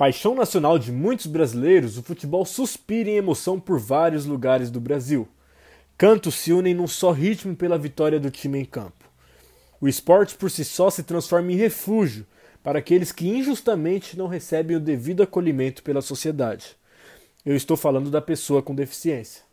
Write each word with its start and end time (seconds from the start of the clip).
Paixão 0.00 0.34
nacional 0.34 0.78
de 0.78 0.90
muitos 0.90 1.26
brasileiros, 1.26 1.98
o 1.98 2.02
futebol 2.02 2.46
suspira 2.46 3.10
em 3.10 3.16
emoção 3.16 3.60
por 3.60 3.78
vários 3.78 4.24
lugares 4.24 4.70
do 4.70 4.80
Brasil. 4.80 5.28
Cantos 5.98 6.36
se 6.36 6.54
unem 6.54 6.72
num 6.72 6.86
só 6.86 7.12
ritmo 7.12 7.54
pela 7.54 7.76
vitória 7.76 8.18
do 8.18 8.30
time 8.30 8.58
em 8.58 8.64
campo. 8.64 9.04
O 9.78 9.86
esporte 9.86 10.36
por 10.36 10.50
si 10.50 10.64
só 10.64 10.88
se 10.88 11.02
transforma 11.02 11.52
em 11.52 11.56
refúgio 11.56 12.26
para 12.62 12.78
aqueles 12.78 13.12
que 13.12 13.28
injustamente 13.28 14.16
não 14.16 14.26
recebem 14.26 14.74
o 14.74 14.80
devido 14.80 15.22
acolhimento 15.22 15.82
pela 15.82 16.00
sociedade. 16.00 16.78
Eu 17.44 17.54
estou 17.54 17.76
falando 17.76 18.10
da 18.10 18.22
pessoa 18.22 18.62
com 18.62 18.74
deficiência. 18.74 19.49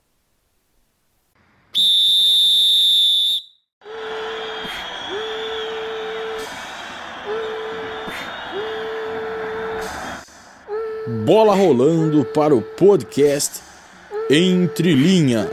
Bola 11.07 11.55
rolando 11.55 12.25
para 12.25 12.53
o 12.53 12.61
podcast 12.61 13.61
Entre 14.29 14.93
Linhas. 14.93 15.47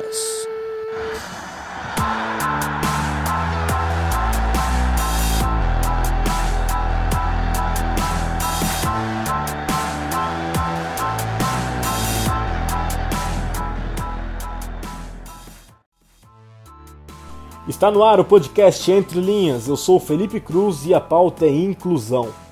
Está 17.69 17.93
no 17.93 18.03
ar 18.03 18.19
o 18.19 18.25
podcast 18.25 18.91
Entre 18.91 19.21
Linhas. 19.21 19.69
Eu 19.69 19.77
sou 19.77 20.01
Felipe 20.01 20.41
Cruz 20.41 20.85
e 20.85 20.93
a 20.93 21.01
pauta 21.01 21.47
é 21.47 21.51
inclusão. 21.51 22.44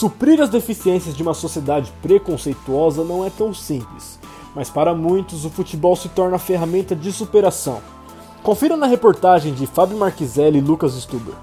Suprir 0.00 0.40
as 0.40 0.48
deficiências 0.48 1.14
de 1.14 1.22
uma 1.22 1.34
sociedade 1.34 1.92
preconceituosa 2.00 3.04
não 3.04 3.22
é 3.22 3.28
tão 3.28 3.52
simples, 3.52 4.18
mas 4.54 4.70
para 4.70 4.94
muitos 4.94 5.44
o 5.44 5.50
futebol 5.50 5.94
se 5.94 6.08
torna 6.08 6.38
ferramenta 6.38 6.96
de 6.96 7.12
superação. 7.12 7.82
Confira 8.42 8.78
na 8.78 8.86
reportagem 8.86 9.52
de 9.52 9.66
Fábio 9.66 9.98
Marquiselli 9.98 10.56
e 10.56 10.62
Lucas 10.62 10.94
Stuber. 10.94 11.34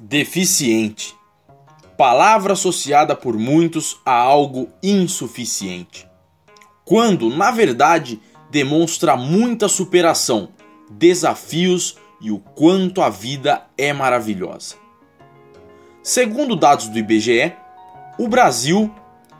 Deficiente. 0.00 1.19
Palavra 2.00 2.54
associada 2.54 3.14
por 3.14 3.36
muitos 3.36 4.00
a 4.06 4.14
algo 4.14 4.70
insuficiente. 4.82 6.08
Quando, 6.82 7.28
na 7.28 7.50
verdade, 7.50 8.18
demonstra 8.50 9.18
muita 9.18 9.68
superação, 9.68 10.48
desafios 10.90 11.98
e 12.18 12.30
o 12.30 12.38
quanto 12.38 13.02
a 13.02 13.10
vida 13.10 13.66
é 13.76 13.92
maravilhosa. 13.92 14.76
Segundo 16.02 16.56
dados 16.56 16.88
do 16.88 16.98
IBGE, 16.98 17.52
o 18.18 18.28
Brasil 18.28 18.90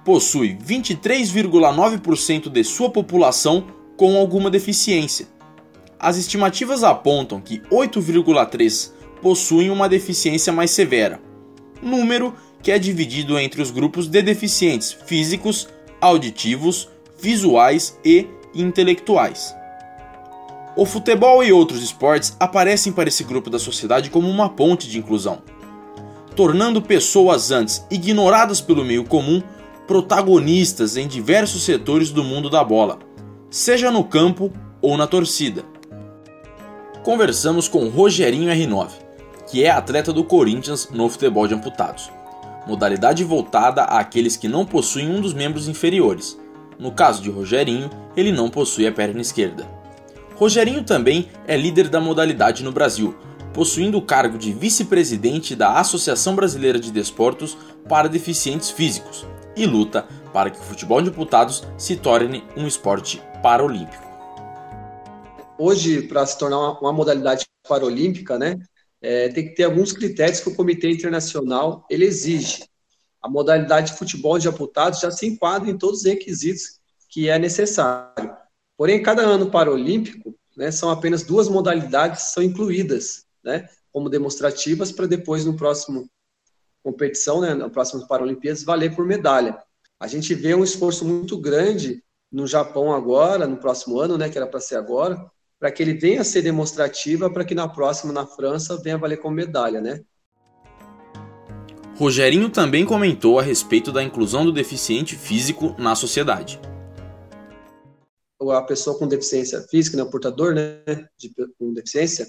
possui 0.05 0.55
23,9% 0.55 2.51
de 2.51 2.63
sua 2.63 2.91
população 2.91 3.69
com 3.97 4.19
alguma 4.19 4.51
deficiência. 4.51 5.27
As 5.99 6.19
estimativas 6.19 6.85
apontam 6.85 7.41
que 7.41 7.61
8,3% 7.71 8.91
possuem 9.23 9.71
uma 9.71 9.89
deficiência 9.89 10.53
mais 10.53 10.71
severa, 10.73 11.23
número 11.83 12.35
que 12.63 12.71
é 12.71 12.79
dividido 12.79 13.39
entre 13.39 13.63
os 13.63 13.71
grupos 13.71 14.07
de 14.07 14.23
deficientes 14.23 14.93
físicos, 14.93 15.69
auditivos, 16.01 16.89
visuais 17.21 17.99
e 18.05 18.27
intelectuais. 18.55 19.55
O 20.77 20.87
futebol 20.87 21.43
e 21.43 21.53
outros 21.53 21.83
esportes 21.83 22.37
aparecem 22.39 22.93
para 22.93 23.09
esse 23.09 23.25
grupo 23.25 23.51
da 23.51 23.59
sociedade 23.59 24.11
como 24.11 24.29
uma 24.29 24.49
ponte 24.49 24.89
de 24.89 24.99
inclusão, 24.99 25.43
tornando 26.37 26.81
pessoas 26.81 27.51
antes 27.51 27.85
ignoradas 27.91 28.61
pelo 28.61 28.85
meio 28.85 29.05
comum 29.05 29.43
protagonistas 29.87 30.97
em 30.97 31.09
diversos 31.09 31.65
setores 31.65 32.11
do 32.11 32.23
mundo 32.23 32.49
da 32.49 32.63
bola, 32.63 33.01
seja 33.51 33.91
no 33.91 34.05
campo 34.05 34.53
ou 34.81 34.97
na 34.97 35.07
torcida. 35.07 35.65
Conversamos 37.03 37.67
com 37.67 37.89
Rogerinho 37.89 38.53
R9, 38.53 38.91
que 39.51 39.65
é 39.65 39.71
atleta 39.71 40.13
do 40.13 40.23
Corinthians 40.23 40.89
no 40.93 41.09
futebol 41.09 41.49
de 41.49 41.55
amputados. 41.55 42.11
Modalidade 42.67 43.25
voltada 43.25 43.85
àqueles 43.85 44.37
que 44.37 44.49
não 44.49 44.67
possuem 44.67 45.11
um 45.11 45.21
dos 45.21 45.33
membros 45.33 45.69
inferiores. 45.69 46.39
No 46.79 46.93
caso 46.93 47.23
de 47.23 47.31
Rogerinho, 47.31 47.91
ele 48.17 48.33
não 48.33 48.49
possui 48.49 48.87
a 48.87 48.93
perna 48.93 49.21
esquerda. 49.21 49.67
Rogerinho 50.37 50.83
também 50.85 51.29
é 51.47 51.57
líder 51.57 51.89
da 51.89 52.01
modalidade 52.01 52.65
no 52.65 52.73
Brasil, 52.73 53.15
possuindo 53.53 53.99
o 53.99 54.03
cargo 54.03 54.39
de 54.39 54.53
vice-presidente 54.53 55.55
da 55.55 55.79
Associação 55.79 56.35
Brasileira 56.35 56.79
de 56.79 56.91
Desportos 56.91 57.57
para 57.89 58.09
Deficientes 58.09 58.71
Físicos 58.71 59.27
e 59.57 59.67
luta 59.67 60.07
para 60.33 60.51
que 60.51 60.59
o 60.59 60.63
futebol 60.63 61.03
de 61.03 61.11
amputados 61.11 61.63
se 61.77 61.97
torne 61.97 62.45
um 62.57 62.67
esporte 62.67 63.21
paralímpico. 63.43 64.09
Hoje, 65.59 66.03
para 66.03 66.25
se 66.25 66.39
tornar 66.39 66.81
uma 66.81 66.93
modalidade 66.93 67.45
paralímpica, 67.69 68.39
né, 68.39 68.59
é, 69.01 69.29
tem 69.29 69.49
que 69.49 69.55
ter 69.55 69.65
alguns 69.65 69.93
critérios 69.93 70.41
que 70.41 70.49
o 70.49 70.55
Comitê 70.55 70.91
Internacional 70.91 71.87
ele 71.91 72.05
exige. 72.05 72.65
A 73.23 73.29
modalidade 73.29 73.93
de 73.93 73.99
futebol 73.99 74.39
de 74.39 74.49
amputados 74.49 75.01
já 75.01 75.11
se 75.11 75.27
enquadra 75.27 75.71
em 75.71 75.77
todos 75.77 76.01
os 76.01 76.07
requisitos 76.07 76.81
que 77.09 77.29
é 77.29 77.39
necessário. 77.39 78.35
Porém, 78.77 79.03
cada 79.03 79.23
ano 79.23 79.51
paralímpico, 79.51 80.35
né, 80.57 80.71
são 80.71 80.91
apenas 80.91 81.23
duas 81.23 81.49
modalidades 81.49 82.25
que 82.25 82.31
são 82.31 82.43
incluídas, 82.43 83.27
né, 83.43 83.69
como 83.93 84.09
demonstrativas 84.09 84.93
para 84.93 85.07
depois 85.07 85.45
no 85.45 85.57
próximo 85.57 86.09
competição, 86.83 87.41
né, 87.41 87.53
na 87.55 87.69
próxima 87.69 88.07
Paralimpíadas, 88.07 88.63
valer 88.63 88.95
por 88.95 89.05
medalha. 89.05 89.63
A 89.99 90.07
gente 90.07 90.35
vê 90.35 90.55
um 90.55 90.65
esforço 90.65 91.05
muito 91.05 91.37
grande 91.37 92.03
no 92.33 92.47
Japão 92.47 92.93
agora, 92.93 93.47
no 93.47 93.59
próximo 93.59 93.99
ano, 93.99 94.17
né, 94.17 94.31
que 94.31 94.39
era 94.39 94.47
para 94.47 94.61
ser 94.61 94.77
agora, 94.77 95.31
para 95.61 95.71
que 95.71 95.83
ele 95.83 95.93
venha 95.93 96.23
a 96.23 96.25
ser 96.25 96.41
demonstrativa, 96.41 97.31
para 97.31 97.45
que 97.45 97.55
na 97.55 97.69
próxima, 97.69 98.15
na 98.15 98.27
França, 98.27 98.81
venha 98.83 98.97
valer 98.97 99.19
como 99.19 99.37
medalha, 99.37 99.79
né? 99.79 100.01
Rogerinho 101.97 102.49
também 102.49 102.87
comentou 102.87 103.39
a 103.39 103.43
respeito 103.43 103.93
da 103.93 104.03
inclusão 104.03 104.43
do 104.43 104.53
deficiente 104.53 105.15
físico 105.17 105.77
na 105.79 105.95
sociedade. 105.95 106.59
A 108.41 108.63
pessoa 108.63 108.99
com 108.99 109.07
deficiência 109.07 109.61
física, 109.69 109.99
né, 109.99 110.03
o 110.03 110.11
portador 110.11 110.55
né, 110.55 110.83
de, 111.19 111.31
com 111.59 111.75
deficiência, 111.75 112.27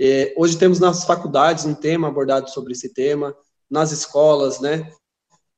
é, 0.00 0.32
hoje 0.36 0.56
temos 0.56 0.78
nas 0.78 1.02
faculdades 1.04 1.64
um 1.64 1.74
tema 1.74 2.06
abordado 2.06 2.48
sobre 2.48 2.74
esse 2.74 2.94
tema, 2.94 3.34
nas 3.68 3.90
escolas, 3.90 4.60
né? 4.60 4.88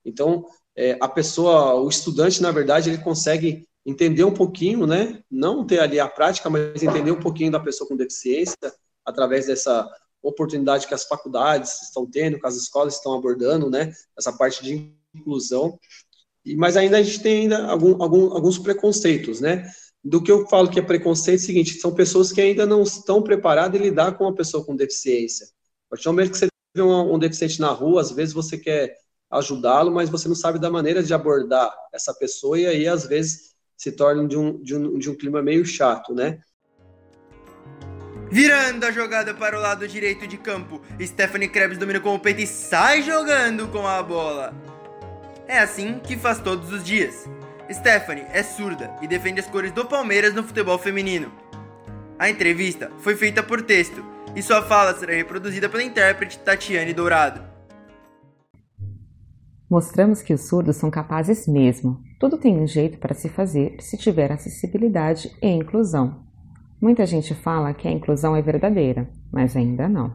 Então, 0.03 0.47
é, 0.75 0.97
a 0.99 1.07
pessoa, 1.07 1.75
o 1.75 1.87
estudante, 1.91 2.41
na 2.41 2.51
verdade, 2.51 2.89
ele 2.89 3.03
consegue 3.03 3.69
entender 3.85 4.25
um 4.25 4.35
pouquinho, 4.35 4.87
né? 4.87 5.23
Não 5.31 5.67
ter 5.67 5.81
ali 5.81 5.99
a 5.99 6.09
prática, 6.09 6.51
mas 6.51 6.83
entender 6.83 7.11
um 7.11 7.21
pouquinho 7.21 7.51
da 7.51 7.61
pessoa 7.61 7.89
com 7.89 7.97
deficiência 7.97 8.57
através 9.05 9.47
dessa 9.47 9.89
oportunidade 10.23 10.87
que 10.87 10.95
as 10.95 11.05
faculdades 11.05 11.83
estão 11.83 12.07
tendo, 12.07 12.39
que 12.39 12.47
as 12.47 12.57
escolas 12.57 12.95
estão 12.95 13.15
abordando, 13.15 13.71
né? 13.71 13.93
Essa 14.19 14.33
parte 14.33 14.63
de 14.63 14.93
inclusão. 15.15 15.79
E, 16.45 16.57
mas 16.57 16.77
ainda 16.77 16.99
a 16.99 17.03
gente 17.03 17.21
tem 17.21 17.43
ainda 17.43 17.67
algum, 17.67 18.03
algum, 18.03 18.33
alguns 18.33 18.59
preconceitos, 18.59 19.41
né? 19.41 19.71
Do 20.03 20.23
que 20.23 20.31
eu 20.33 20.47
falo 20.49 20.71
que 20.71 20.79
é 20.79 20.83
preconceito, 20.83 21.41
é 21.41 21.43
o 21.43 21.47
seguinte, 21.47 21.81
são 21.81 21.95
pessoas 21.95 22.33
que 22.33 22.41
ainda 22.41 22.67
não 22.67 22.83
estão 22.83 23.23
preparadas 23.23 23.79
em 23.79 23.85
lidar 23.85 24.17
com 24.17 24.25
uma 24.25 24.35
pessoa 24.35 24.65
com 24.65 24.77
deficiência. 24.77 25.47
A 25.47 25.91
partir 25.91 26.05
do 26.05 26.13
momento 26.13 26.31
que 26.31 26.39
você 26.39 26.49
vê 26.75 26.83
um, 26.83 27.15
um 27.15 27.19
deficiente 27.19 27.61
na 27.61 27.71
rua, 27.71 28.01
às 28.01 28.11
vezes 28.11 28.33
você 28.33 28.57
quer 28.57 28.97
ajudá-lo, 29.31 29.93
mas 29.93 30.09
você 30.09 30.27
não 30.27 30.35
sabe 30.35 30.59
da 30.59 30.71
maneira 30.71 31.03
de 31.03 31.15
abordar 31.15 31.73
essa 31.93 32.13
pessoa, 32.15 32.59
e 32.59 32.67
aí, 32.67 32.89
às 32.89 33.07
vezes, 33.07 33.50
se 33.81 33.91
torna 33.91 34.29
de 34.29 34.37
um, 34.37 34.63
de 34.63 34.77
um, 34.77 34.99
de 34.99 35.09
um 35.09 35.15
clima 35.15 35.41
meio 35.41 35.65
chato, 35.65 36.15
né? 36.15 36.39
Virando 38.31 38.85
a 38.85 38.93
jogada 38.93 39.33
para 39.33 39.57
o 39.57 39.61
lado 39.61 39.89
direito 39.89 40.27
de 40.27 40.37
campo, 40.37 40.83
Stephanie 41.01 41.49
Krebs 41.49 41.79
domina 41.79 41.99
com 41.99 42.15
o 42.15 42.19
peito 42.19 42.43
e 42.43 42.47
sai 42.47 43.01
jogando 43.01 43.69
com 43.69 43.87
a 43.87 44.03
bola. 44.03 44.55
É 45.49 45.61
assim 45.61 45.99
que 45.99 46.15
faz 46.15 46.39
todos 46.41 46.71
os 46.71 46.85
dias. 46.85 47.27
Stephanie 47.73 48.27
é 48.35 48.43
surda 48.43 48.95
e 49.01 49.09
defende 49.09 49.41
as 49.41 49.47
cores 49.47 49.73
do 49.73 49.87
Palmeiras 49.87 50.35
no 50.35 50.43
futebol 50.43 50.77
feminino. 50.77 51.33
A 52.19 52.29
entrevista 52.29 52.93
foi 52.99 53.17
feita 53.17 53.43
por 53.43 53.63
texto 53.63 54.05
e 54.37 54.43
sua 54.43 54.61
fala 54.61 54.95
será 54.95 55.15
reproduzida 55.15 55.71
pela 55.71 55.83
intérprete 55.83 56.39
Tatiane 56.41 56.93
Dourado. 56.93 57.43
Mostramos 59.71 60.21
que 60.21 60.35
os 60.35 60.47
surdos 60.47 60.77
são 60.77 60.91
capazes 60.91 61.49
mesmo. 61.49 62.10
Tudo 62.21 62.37
tem 62.37 62.61
um 62.61 62.67
jeito 62.67 62.99
para 62.99 63.15
se 63.15 63.31
fazer 63.31 63.77
se 63.81 63.97
tiver 63.97 64.31
acessibilidade 64.31 65.35
e 65.41 65.49
inclusão. 65.49 66.23
Muita 66.79 67.07
gente 67.07 67.35
fala 67.35 67.73
que 67.73 67.89
a 67.89 67.91
inclusão 67.91 68.37
é 68.37 68.43
verdadeira, 68.43 69.09
mas 69.33 69.57
ainda 69.57 69.89
não. 69.89 70.15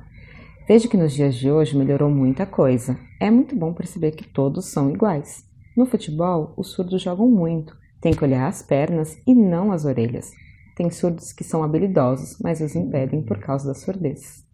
Vejo 0.67 0.87
que 0.87 0.97
nos 0.97 1.13
dias 1.13 1.33
de 1.33 1.49
hoje 1.49 1.75
melhorou 1.75 2.07
muita 2.11 2.45
coisa. 2.45 2.95
É 3.19 3.31
muito 3.31 3.55
bom 3.55 3.73
perceber 3.73 4.11
que 4.11 4.23
todos 4.23 4.67
são 4.67 4.91
iguais. 4.91 5.45
No 5.75 5.87
futebol, 5.87 6.53
os 6.55 6.73
surdos 6.73 7.01
jogam 7.01 7.27
muito, 7.27 7.75
tem 7.99 8.13
que 8.13 8.23
olhar 8.23 8.47
as 8.47 8.61
pernas 8.61 9.17
e 9.25 9.33
não 9.33 9.71
as 9.71 9.83
orelhas. 9.83 10.31
Tem 10.75 10.91
surdos 10.91 11.33
que 11.33 11.43
são 11.43 11.63
habilidosos, 11.63 12.37
mas 12.39 12.61
os 12.61 12.75
impedem 12.75 13.23
por 13.23 13.39
causa 13.39 13.67
da 13.67 13.73
surdez. 13.73 14.45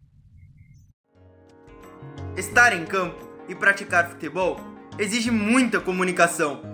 Estar 2.37 2.71
em 2.71 2.85
campo 2.85 3.27
e 3.49 3.53
praticar 3.53 4.09
futebol 4.09 4.55
exige 4.97 5.29
muita 5.29 5.81
comunicação. 5.81 6.70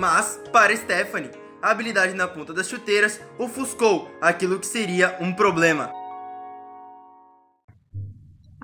Mas, 0.00 0.40
para 0.50 0.74
Stephanie, 0.74 1.28
a 1.60 1.72
habilidade 1.72 2.14
na 2.14 2.26
ponta 2.26 2.54
das 2.54 2.66
chuteiras 2.66 3.20
ofuscou 3.38 4.08
aquilo 4.18 4.58
que 4.58 4.66
seria 4.66 5.18
um 5.20 5.30
problema. 5.30 5.92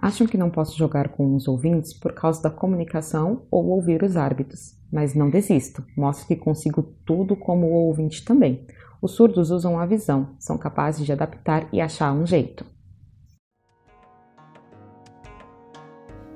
Acham 0.01 0.27
que 0.27 0.39
não 0.39 0.49
posso 0.49 0.79
jogar 0.79 1.11
com 1.11 1.37
os 1.37 1.47
ouvintes 1.47 1.93
por 1.93 2.15
causa 2.15 2.41
da 2.41 2.49
comunicação 2.49 3.43
ou 3.51 3.67
ouvir 3.67 4.03
os 4.03 4.17
árbitros, 4.17 4.81
mas 4.91 5.15
não 5.15 5.29
desisto. 5.29 5.85
Mostro 5.95 6.27
que 6.27 6.37
consigo 6.37 6.83
tudo 7.05 7.37
como 7.37 7.67
o 7.67 7.87
ouvinte 7.87 8.25
também. 8.25 8.67
Os 9.03 9.13
surdos 9.13 9.51
usam 9.51 9.79
a 9.79 9.85
visão, 9.85 10.35
são 10.39 10.57
capazes 10.57 11.05
de 11.05 11.13
adaptar 11.13 11.69
e 11.71 11.83
achar 11.83 12.15
um 12.15 12.27
jeito. 12.27 12.65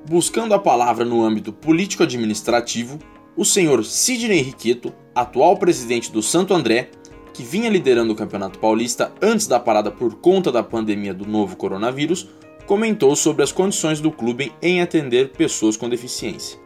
Buscando 0.06 0.52
a 0.52 0.58
palavra 0.58 1.06
no 1.06 1.24
âmbito 1.24 1.54
político-administrativo, 1.54 2.98
o 3.36 3.44
senhor 3.44 3.84
Sidney 3.84 4.42
Riqueto, 4.42 4.92
atual 5.14 5.56
presidente 5.56 6.10
do 6.10 6.22
Santo 6.22 6.54
André, 6.54 6.90
que 7.32 7.42
vinha 7.42 7.70
liderando 7.70 8.12
o 8.12 8.16
Campeonato 8.16 8.58
Paulista 8.58 9.12
antes 9.22 9.46
da 9.46 9.58
parada 9.58 9.90
por 9.90 10.16
conta 10.16 10.50
da 10.52 10.62
pandemia 10.62 11.14
do 11.14 11.26
novo 11.26 11.56
coronavírus, 11.56 12.28
comentou 12.66 13.16
sobre 13.16 13.42
as 13.42 13.52
condições 13.52 14.00
do 14.00 14.10
clube 14.10 14.52
em 14.60 14.80
atender 14.80 15.30
pessoas 15.30 15.76
com 15.76 15.88
deficiência. 15.88 16.58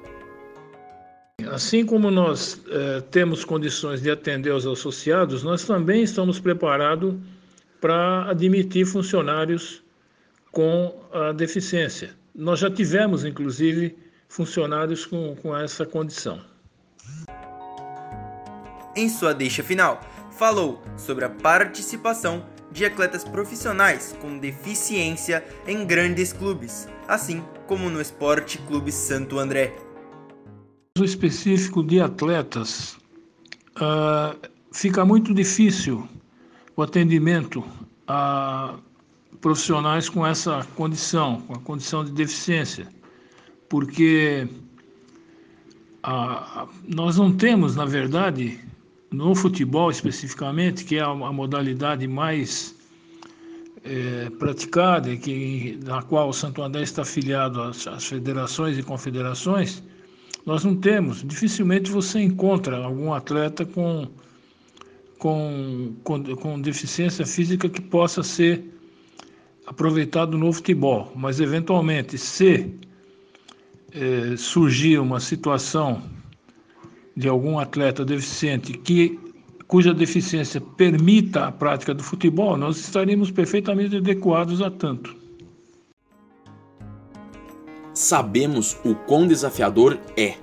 Assim 1.50 1.84
como 1.84 2.11
nós 2.11 2.61
eh, 2.69 3.02
temos 3.11 3.44
condições 3.44 4.00
de 4.02 4.11
atender 4.11 4.52
os 4.52 4.66
associados, 4.66 5.43
nós 5.43 5.64
também 5.64 6.02
estamos 6.02 6.38
preparados 6.38 7.14
para 7.81 8.31
admitir 8.31 8.87
funcionários 8.87 9.82
com 10.50 10.94
a 11.12 11.32
deficiência. 11.32 12.11
Nós 12.34 12.61
já 12.61 12.70
tivemos, 12.70 13.25
inclusive, 13.25 13.96
funcionários 14.28 15.05
com, 15.05 15.37
com 15.37 15.56
essa 15.56 15.84
condição. 15.84 16.40
Em 18.96 19.08
sua 19.08 19.34
deixa 19.34 19.62
final, 19.62 20.00
falou 20.30 20.82
sobre 20.96 21.24
a 21.24 21.30
participação 21.30 22.44
de 22.70 22.84
atletas 22.84 23.24
profissionais 23.24 24.16
com 24.20 24.38
deficiência 24.38 25.44
em 25.66 25.86
grandes 25.86 26.32
clubes, 26.32 26.88
assim 27.06 27.42
como 27.66 27.88
no 27.88 28.00
Esporte 28.00 28.58
Clube 28.58 28.90
Santo 28.90 29.38
André. 29.38 29.74
O 30.98 31.04
específico 31.04 31.82
de 31.82 32.00
atletas 32.00 32.96
uh, 33.76 34.36
fica 34.72 35.04
muito 35.04 35.32
difícil 35.34 36.08
o 36.76 36.82
atendimento 36.82 37.64
a 38.06 38.76
profissionais 39.40 40.08
com 40.08 40.26
essa 40.26 40.66
condição, 40.74 41.42
com 41.42 41.54
a 41.54 41.60
condição 41.60 42.04
de 42.04 42.12
deficiência, 42.12 42.88
porque 43.68 44.48
uh, 46.04 46.68
nós 46.86 47.16
não 47.16 47.32
temos, 47.32 47.76
na 47.76 47.84
verdade, 47.84 48.58
no 49.10 49.34
futebol 49.34 49.90
especificamente, 49.90 50.84
que 50.84 50.96
é 50.96 51.00
a, 51.00 51.14
modalidade 51.14 52.06
mais 52.06 52.74
é, 53.84 54.30
praticada, 54.30 55.16
que, 55.16 55.78
na 55.84 56.02
qual 56.02 56.28
o 56.28 56.32
Santo 56.32 56.62
André 56.62 56.82
está 56.82 57.02
afiliado 57.02 57.62
às, 57.62 57.86
às 57.86 58.06
federações 58.06 58.76
e 58.78 58.82
confederações, 58.82 59.82
nós 60.44 60.64
não 60.64 60.74
temos. 60.76 61.22
Dificilmente 61.22 61.90
você 61.90 62.20
encontra 62.20 62.76
algum 62.84 63.12
atleta 63.12 63.64
com, 63.64 64.08
com, 65.18 65.94
com, 66.02 66.22
com 66.36 66.60
deficiência 66.60 67.24
física 67.24 67.68
que 67.68 67.80
possa 67.80 68.22
ser 68.22 68.64
aproveitado 69.66 70.36
no 70.36 70.52
futebol. 70.52 71.12
Mas, 71.14 71.40
eventualmente, 71.40 72.18
se 72.18 72.74
é, 73.94 74.37
surgir 74.37 74.99
uma 74.99 75.20
situação 75.20 76.02
de 77.17 77.29
algum 77.29 77.58
atleta 77.58 78.05
deficiente 78.05 78.73
que 78.73 79.19
cuja 79.69 79.94
deficiência 79.94 80.61
permita 80.61 81.46
a 81.46 81.52
prática 81.52 81.94
do 81.94 82.02
futebol, 82.02 82.56
nós 82.56 82.76
estaríamos 82.76 83.31
perfeitamente 83.31 83.96
adequados 83.96 84.61
a 84.61 84.70
tanto. 84.70 85.17
Sabemos 87.93 88.76
o 88.85 88.94
quão 88.94 89.26
desafiador 89.26 89.99
é, 90.17 90.35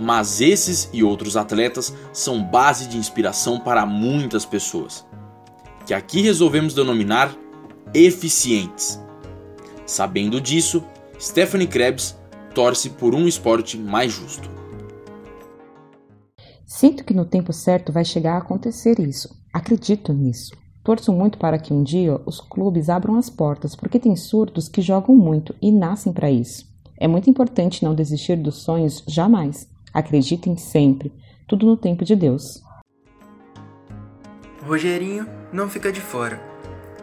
mas 0.00 0.40
esses 0.40 0.90
e 0.92 1.02
outros 1.02 1.36
atletas 1.36 1.94
são 2.12 2.42
base 2.42 2.88
de 2.88 2.98
inspiração 2.98 3.60
para 3.60 3.86
muitas 3.86 4.44
pessoas, 4.44 5.06
que 5.86 5.94
aqui 5.94 6.20
resolvemos 6.20 6.74
denominar 6.74 7.34
eficientes. 7.94 9.00
Sabendo 9.86 10.40
disso, 10.40 10.84
Stephanie 11.18 11.68
Krebs 11.68 12.16
torce 12.56 12.88
por 12.88 13.14
um 13.14 13.28
esporte 13.28 13.76
mais 13.76 14.14
justo. 14.14 14.48
Sinto 16.64 17.04
que 17.04 17.12
no 17.12 17.26
tempo 17.26 17.52
certo 17.52 17.92
vai 17.92 18.02
chegar 18.02 18.36
a 18.36 18.38
acontecer 18.38 18.98
isso. 18.98 19.28
Acredito 19.52 20.10
nisso. 20.14 20.56
Torço 20.82 21.12
muito 21.12 21.36
para 21.36 21.58
que 21.58 21.74
um 21.74 21.82
dia 21.82 22.18
os 22.24 22.40
clubes 22.40 22.88
abram 22.88 23.16
as 23.16 23.28
portas, 23.28 23.76
porque 23.76 24.00
tem 24.00 24.16
surdos 24.16 24.70
que 24.70 24.80
jogam 24.80 25.14
muito 25.14 25.54
e 25.60 25.70
nascem 25.70 26.14
para 26.14 26.30
isso. 26.30 26.64
É 26.98 27.06
muito 27.06 27.28
importante 27.28 27.84
não 27.84 27.94
desistir 27.94 28.36
dos 28.36 28.62
sonhos 28.62 29.04
jamais. 29.06 29.68
Acreditem 29.92 30.56
sempre. 30.56 31.12
Tudo 31.46 31.66
no 31.66 31.76
tempo 31.76 32.06
de 32.06 32.16
Deus. 32.16 32.62
Rogerinho 34.66 35.28
não 35.52 35.68
fica 35.68 35.92
de 35.92 36.00
fora. 36.00 36.40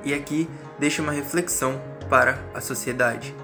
E 0.03 0.15
aqui 0.15 0.49
deixa 0.79 1.03
uma 1.03 1.11
reflexão 1.11 1.79
para 2.09 2.43
a 2.55 2.59
sociedade. 2.59 3.35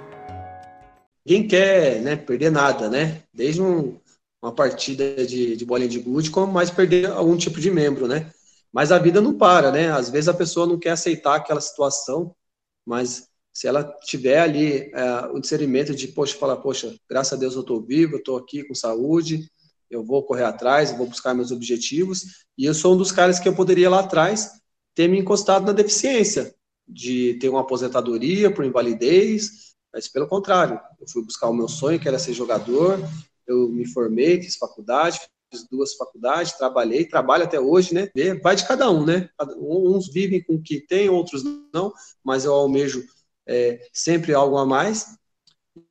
Ninguém 1.29 1.47
quer 1.47 2.01
né, 2.01 2.15
perder 2.15 2.49
nada, 2.49 2.89
né? 2.89 3.21
Desde 3.31 3.61
um, 3.61 3.99
uma 4.41 4.51
partida 4.51 5.27
de, 5.27 5.55
de 5.55 5.63
bolinha 5.63 5.87
de 5.87 5.99
gude, 5.99 6.31
como 6.31 6.51
mais 6.51 6.71
perder 6.71 7.05
algum 7.11 7.37
tipo 7.37 7.61
de 7.61 7.69
membro, 7.69 8.07
né? 8.07 8.31
Mas 8.73 8.91
a 8.91 8.97
vida 8.97 9.21
não 9.21 9.37
para, 9.37 9.71
né? 9.71 9.91
Às 9.91 10.09
vezes 10.09 10.27
a 10.27 10.33
pessoa 10.33 10.65
não 10.65 10.79
quer 10.79 10.89
aceitar 10.89 11.35
aquela 11.35 11.61
situação, 11.61 12.35
mas 12.83 13.27
se 13.53 13.67
ela 13.67 13.83
tiver 14.01 14.39
ali 14.39 14.91
é, 14.91 15.27
o 15.31 15.39
discernimento 15.39 15.93
de, 15.93 16.07
poxa, 16.07 16.35
falar, 16.35 16.57
poxa, 16.57 16.95
graças 17.07 17.33
a 17.33 17.35
Deus 17.35 17.53
eu 17.53 17.61
estou 17.61 17.79
vivo, 17.79 18.15
eu 18.15 18.19
estou 18.19 18.35
aqui 18.35 18.63
com 18.63 18.73
saúde, 18.73 19.47
eu 19.87 20.03
vou 20.03 20.23
correr 20.23 20.45
atrás, 20.45 20.91
vou 20.97 21.05
buscar 21.05 21.35
meus 21.35 21.51
objetivos, 21.51 22.47
e 22.57 22.65
eu 22.65 22.73
sou 22.73 22.95
um 22.95 22.97
dos 22.97 23.11
caras 23.11 23.39
que 23.39 23.47
eu 23.47 23.53
poderia 23.53 23.89
lá 23.89 23.99
atrás 23.99 24.49
ter 24.95 25.07
me 25.07 25.19
encostado 25.19 25.67
na 25.67 25.73
deficiência, 25.73 26.55
de 26.87 27.35
ter 27.35 27.49
uma 27.49 27.61
aposentadoria 27.61 28.49
por 28.49 28.65
invalidez, 28.65 29.68
mas 29.93 30.07
pelo 30.07 30.27
contrário, 30.27 30.79
eu 30.99 31.07
fui 31.07 31.23
buscar 31.23 31.49
o 31.49 31.53
meu 31.53 31.67
sonho, 31.67 31.99
que 31.99 32.07
era 32.07 32.19
ser 32.19 32.33
jogador, 32.33 32.99
eu 33.47 33.67
me 33.69 33.87
formei, 33.87 34.41
fiz 34.41 34.55
faculdade, 34.55 35.19
fiz 35.51 35.67
duas 35.67 35.95
faculdades, 35.95 36.53
trabalhei, 36.53 37.05
trabalho 37.05 37.43
até 37.43 37.59
hoje, 37.59 37.93
né? 37.93 38.09
Vai 38.43 38.55
de 38.55 38.67
cada 38.67 38.89
um, 38.89 39.05
né? 39.05 39.29
Uns 39.57 40.07
vivem 40.07 40.43
com 40.43 40.55
o 40.55 40.61
que 40.61 40.79
tem, 40.79 41.09
outros 41.09 41.43
não, 41.73 41.91
mas 42.23 42.45
eu 42.45 42.53
almejo 42.53 43.03
é, 43.47 43.79
sempre 43.91 44.33
algo 44.33 44.57
a 44.57 44.65
mais. 44.65 45.17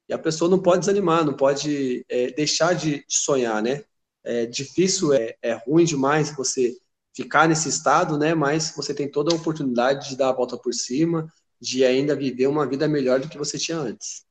E 0.09 0.15
a 0.15 0.19
pessoa 0.19 0.51
não 0.51 0.61
pode 0.61 0.81
desanimar, 0.81 1.25
não 1.25 1.35
pode 1.35 2.05
é, 2.09 2.31
deixar 2.31 2.75
de, 2.75 3.05
sonhar, 3.09 3.63
né? 3.63 3.85
É 4.25 4.47
difícil, 4.47 5.13
é, 5.13 5.37
é 5.43 5.55
ruim 5.55 5.85
demais 5.85 6.35
você 6.35 6.77
ficar 7.15 7.49
nesse 7.49 7.69
estado, 7.69 8.17
né? 8.17 8.35
Mas 8.35 8.73
você 8.77 8.95
tem 8.95 9.11
toda 9.11 9.35
a 9.35 9.37
oportunidade 9.37 10.11
de 10.11 10.17
dar 10.17 10.29
a 10.29 10.35
volta 10.35 10.57
por 10.57 10.73
cima, 10.73 11.33
de 11.61 11.85
ainda 11.85 12.15
viver 12.15 12.47
uma 12.47 12.67
vida 12.67 12.87
melhor 12.89 13.21
do 13.21 13.29
que 13.29 13.39
você 13.39 13.59
tinha 13.59 13.79
antes 13.79 14.29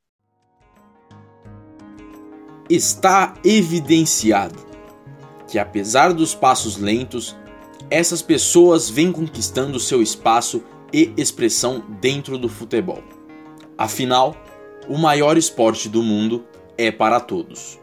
está 2.70 3.34
evidenciado 3.44 4.68
que, 5.48 5.58
apesar 5.58 6.14
dos 6.14 6.36
passos 6.36 6.78
lentos, 6.78 7.36
essas 7.90 8.22
pessoas 8.22 8.90
vêm 8.90 9.12
conquistando 9.12 9.80
seu 9.80 10.02
espaço 10.02 10.62
e 10.92 11.14
expressão 11.16 11.80
dentro 12.02 12.38
do 12.38 12.50
futebol. 12.50 13.02
Afinal, 13.78 14.36
o 14.90 14.98
maior 14.98 15.38
esporte 15.38 15.88
do 15.88 16.04
mundo 16.04 16.46
é 16.78 16.92
para 16.92 17.20
todos. 17.20 17.80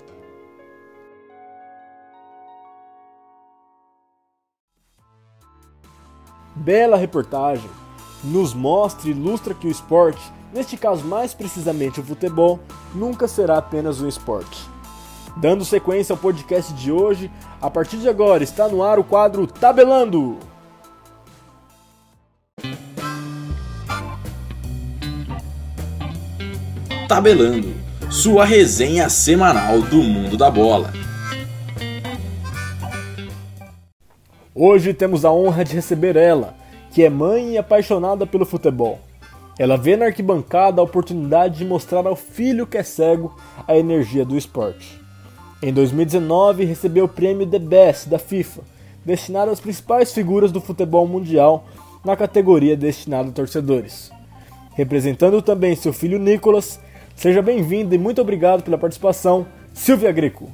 Bela 6.54 6.96
reportagem. 6.96 7.83
Nos 8.24 8.54
mostra 8.54 9.08
e 9.08 9.12
ilustra 9.12 9.54
que 9.54 9.68
o 9.68 9.70
esporte, 9.70 10.20
neste 10.52 10.76
caso 10.76 11.04
mais 11.04 11.34
precisamente 11.34 12.00
o 12.00 12.04
futebol, 12.04 12.58
nunca 12.94 13.28
será 13.28 13.58
apenas 13.58 14.00
um 14.00 14.08
esporte 14.08 14.74
Dando 15.36 15.64
sequência 15.64 16.12
ao 16.12 16.16
podcast 16.16 16.72
de 16.74 16.92
hoje, 16.92 17.28
a 17.60 17.68
partir 17.68 17.96
de 17.96 18.08
agora 18.08 18.44
está 18.44 18.68
no 18.68 18.84
ar 18.84 19.00
o 19.00 19.04
quadro 19.04 19.48
Tabelando. 19.48 20.38
Tabelando, 27.08 27.74
sua 28.10 28.44
resenha 28.44 29.08
semanal 29.08 29.82
do 29.82 29.96
mundo 29.96 30.36
da 30.36 30.50
bola. 30.50 30.92
Hoje 34.54 34.94
temos 34.94 35.24
a 35.24 35.32
honra 35.32 35.64
de 35.64 35.74
receber 35.74 36.14
ela, 36.14 36.54
que 36.94 37.02
é 37.02 37.10
mãe 37.10 37.54
e 37.54 37.58
apaixonada 37.58 38.24
pelo 38.24 38.46
futebol. 38.46 39.00
Ela 39.58 39.76
vê 39.76 39.96
na 39.96 40.06
arquibancada 40.06 40.80
a 40.80 40.84
oportunidade 40.84 41.58
de 41.58 41.64
mostrar 41.64 42.06
ao 42.06 42.14
filho 42.14 42.68
que 42.68 42.78
é 42.78 42.84
cego 42.84 43.36
a 43.66 43.76
energia 43.76 44.24
do 44.24 44.38
esporte. 44.38 45.00
Em 45.60 45.72
2019, 45.72 46.64
recebeu 46.64 47.06
o 47.06 47.08
prêmio 47.08 47.48
The 47.48 47.58
Best 47.58 48.08
da 48.08 48.16
FIFA, 48.16 48.62
destinado 49.04 49.50
às 49.50 49.58
principais 49.58 50.12
figuras 50.12 50.52
do 50.52 50.60
futebol 50.60 51.04
mundial 51.08 51.66
na 52.04 52.16
categoria 52.16 52.76
destinada 52.76 53.28
a 53.28 53.32
torcedores. 53.32 54.12
Representando 54.74 55.42
também 55.42 55.74
seu 55.74 55.92
filho 55.92 56.20
Nicolas, 56.20 56.78
seja 57.16 57.42
bem-vindo 57.42 57.92
e 57.92 57.98
muito 57.98 58.20
obrigado 58.20 58.62
pela 58.62 58.78
participação, 58.78 59.48
Silvia 59.72 60.12
Greco. 60.12 60.48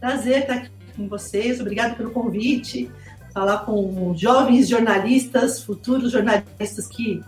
Prazer 0.00 0.38
estar 0.38 0.54
aqui 0.54 0.70
com 0.96 1.06
vocês, 1.08 1.60
obrigado 1.60 1.94
pelo 1.98 2.10
convite 2.10 2.90
falar 3.32 3.58
com 3.58 4.14
jovens 4.16 4.68
jornalistas, 4.68 5.62
futuros 5.62 6.12
jornalistas 6.12 6.86
que 6.86 7.22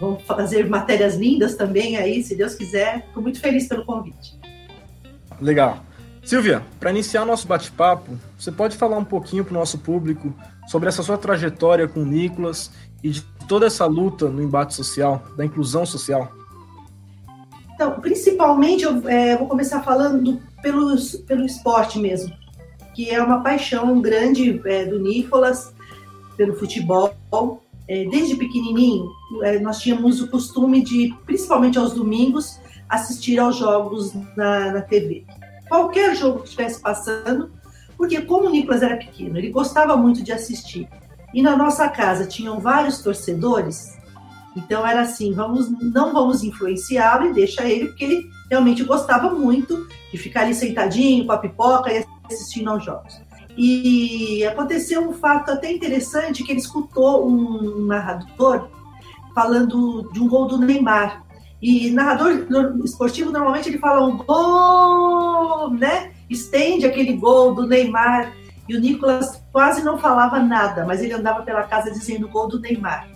vão 0.00 0.18
fazer 0.18 0.68
matérias 0.68 1.16
lindas 1.16 1.54
também 1.54 1.96
aí, 1.96 2.22
se 2.22 2.34
Deus 2.36 2.54
quiser. 2.54 3.04
Estou 3.06 3.22
muito 3.22 3.40
feliz 3.40 3.66
pelo 3.66 3.84
convite. 3.84 4.38
Legal. 5.40 5.84
Silvia, 6.22 6.62
para 6.78 6.90
iniciar 6.90 7.24
nosso 7.24 7.48
bate-papo, 7.48 8.18
você 8.38 8.52
pode 8.52 8.76
falar 8.76 8.98
um 8.98 9.04
pouquinho 9.04 9.44
para 9.44 9.52
o 9.52 9.58
nosso 9.58 9.78
público 9.78 10.34
sobre 10.66 10.88
essa 10.88 11.02
sua 11.02 11.16
trajetória 11.16 11.88
com 11.88 12.00
o 12.00 12.06
Nicolas 12.06 12.70
e 13.02 13.10
de 13.10 13.22
toda 13.48 13.66
essa 13.66 13.86
luta 13.86 14.28
no 14.28 14.42
embate 14.42 14.74
social, 14.74 15.22
da 15.36 15.44
inclusão 15.44 15.86
social? 15.86 16.30
Então, 17.74 17.92
principalmente, 18.00 18.84
eu 18.84 19.08
é, 19.08 19.36
vou 19.36 19.46
começar 19.46 19.82
falando 19.82 20.40
pelo, 20.60 20.94
pelo 21.26 21.46
esporte 21.46 21.98
mesmo 21.98 22.37
que 22.98 23.08
é 23.10 23.22
uma 23.22 23.44
paixão 23.44 24.00
grande 24.00 24.60
é, 24.64 24.84
do 24.84 24.98
Nicolas 24.98 25.72
pelo 26.36 26.56
futebol. 26.56 27.14
É, 27.86 28.04
desde 28.06 28.34
pequenininho, 28.34 29.08
é, 29.44 29.60
nós 29.60 29.78
tínhamos 29.78 30.20
o 30.20 30.28
costume 30.28 30.82
de, 30.82 31.14
principalmente 31.24 31.78
aos 31.78 31.94
domingos, 31.94 32.58
assistir 32.88 33.38
aos 33.38 33.54
jogos 33.54 34.12
na, 34.36 34.72
na 34.72 34.82
TV. 34.82 35.24
Qualquer 35.68 36.16
jogo 36.16 36.40
que 36.40 36.46
estivesse 36.46 36.80
passando, 36.80 37.52
porque 37.96 38.20
como 38.22 38.48
o 38.48 38.50
Nicolas 38.50 38.82
era 38.82 38.96
pequeno, 38.96 39.38
ele 39.38 39.50
gostava 39.50 39.96
muito 39.96 40.20
de 40.20 40.32
assistir. 40.32 40.88
E 41.32 41.40
na 41.40 41.56
nossa 41.56 41.88
casa 41.88 42.26
tinham 42.26 42.58
vários 42.58 42.98
torcedores, 43.00 43.96
então 44.56 44.84
era 44.84 45.02
assim, 45.02 45.32
vamos, 45.32 45.70
não 45.80 46.12
vamos 46.12 46.42
influenciá-lo 46.42 47.26
e 47.26 47.32
deixa 47.32 47.64
ele, 47.64 47.86
porque 47.86 48.04
ele 48.04 48.30
realmente 48.50 48.82
gostava 48.82 49.30
muito 49.30 49.86
de 50.10 50.18
ficar 50.18 50.40
ali 50.40 50.52
sentadinho 50.52 51.24
com 51.26 51.30
a 51.32 51.38
pipoca 51.38 51.92
e 51.92 52.04
assistindo 52.34 52.70
aos 52.70 52.84
jogos. 52.84 53.20
E 53.56 54.44
aconteceu 54.46 55.08
um 55.08 55.12
fato 55.12 55.50
até 55.50 55.72
interessante 55.72 56.44
que 56.44 56.52
ele 56.52 56.60
escutou 56.60 57.28
um 57.28 57.86
narrador 57.86 58.68
falando 59.34 60.08
de 60.12 60.20
um 60.20 60.28
gol 60.28 60.46
do 60.46 60.58
Neymar. 60.58 61.24
E 61.60 61.90
narrador 61.90 62.46
esportivo 62.84 63.32
normalmente 63.32 63.68
ele 63.68 63.78
fala 63.78 64.06
um 64.06 64.16
gol, 64.16 65.70
né? 65.70 66.12
Estende 66.30 66.86
aquele 66.86 67.14
gol 67.14 67.54
do 67.54 67.66
Neymar. 67.66 68.32
E 68.68 68.76
o 68.76 68.80
Nicolas 68.80 69.42
quase 69.50 69.82
não 69.82 69.98
falava 69.98 70.38
nada, 70.38 70.84
mas 70.84 71.02
ele 71.02 71.14
andava 71.14 71.42
pela 71.42 71.64
casa 71.64 71.90
dizendo 71.90 72.28
gol 72.28 72.46
do 72.46 72.60
Neymar. 72.60 73.08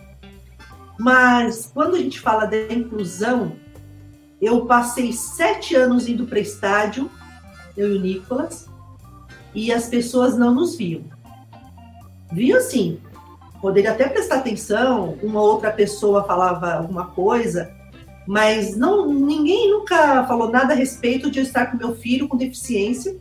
Mas 0.99 1.71
quando 1.73 1.95
a 1.95 1.99
gente 1.99 2.19
fala 2.19 2.47
da 2.47 2.73
inclusão, 2.73 3.53
eu 4.41 4.67
passei 4.67 5.13
sete 5.13 5.77
anos 5.77 6.09
indo 6.09 6.27
para 6.27 6.41
estádio, 6.41 7.09
eu 7.77 7.95
e 7.95 7.99
o 7.99 8.01
Nicolas, 8.01 8.69
e 9.55 9.73
as 9.73 9.89
pessoas 9.89 10.37
não 10.37 10.55
nos 10.55 10.77
viam. 10.77 11.03
Viam 12.31 12.61
sim, 12.61 12.99
poderia 13.61 13.93
até 13.93 14.09
prestar 14.09 14.37
atenção, 14.37 15.17
uma 15.23 15.41
outra 15.41 15.71
pessoa 15.71 16.25
falava 16.25 16.75
alguma 16.75 17.07
coisa, 17.07 17.71
mas 18.27 18.77
não 18.77 19.13
ninguém 19.13 19.71
nunca 19.71 20.25
falou 20.27 20.51
nada 20.51 20.73
a 20.73 20.77
respeito 20.77 21.31
de 21.31 21.41
eu 21.41 21.43
estar 21.43 21.67
com 21.67 21.77
meu 21.77 21.95
filho 21.95 22.29
com 22.29 22.37
deficiência. 22.37 23.17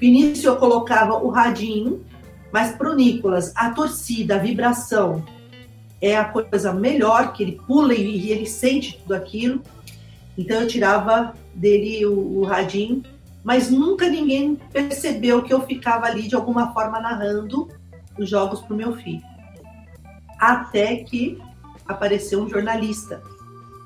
No 0.00 0.04
início 0.04 0.48
eu 0.48 0.56
colocava 0.56 1.16
o 1.16 1.28
radinho, 1.28 2.04
mas 2.52 2.74
para 2.74 2.90
o 2.90 2.94
Nicolas, 2.94 3.52
a 3.54 3.70
torcida, 3.70 4.36
a 4.36 4.38
vibração 4.38 5.24
é 6.00 6.16
a 6.16 6.24
coisa 6.24 6.72
melhor, 6.72 7.32
que 7.32 7.42
ele 7.42 7.60
pula 7.66 7.94
e 7.94 8.30
ele 8.30 8.46
sente 8.46 8.98
tudo 8.98 9.14
aquilo. 9.14 9.62
Então 10.36 10.60
eu 10.60 10.68
tirava 10.68 11.34
dele 11.54 12.06
o, 12.06 12.38
o 12.38 12.44
radinho 12.44 13.02
mas 13.44 13.70
nunca 13.70 14.08
ninguém 14.08 14.56
percebeu 14.72 15.42
que 15.42 15.52
eu 15.52 15.62
ficava 15.66 16.06
ali 16.06 16.28
de 16.28 16.34
alguma 16.34 16.72
forma 16.72 17.00
narrando 17.00 17.68
os 18.18 18.28
jogos 18.28 18.60
para 18.60 18.74
o 18.74 18.76
meu 18.76 18.94
filho. 18.96 19.22
Até 20.38 20.96
que 20.96 21.38
apareceu 21.86 22.42
um 22.42 22.48
jornalista. 22.48 23.22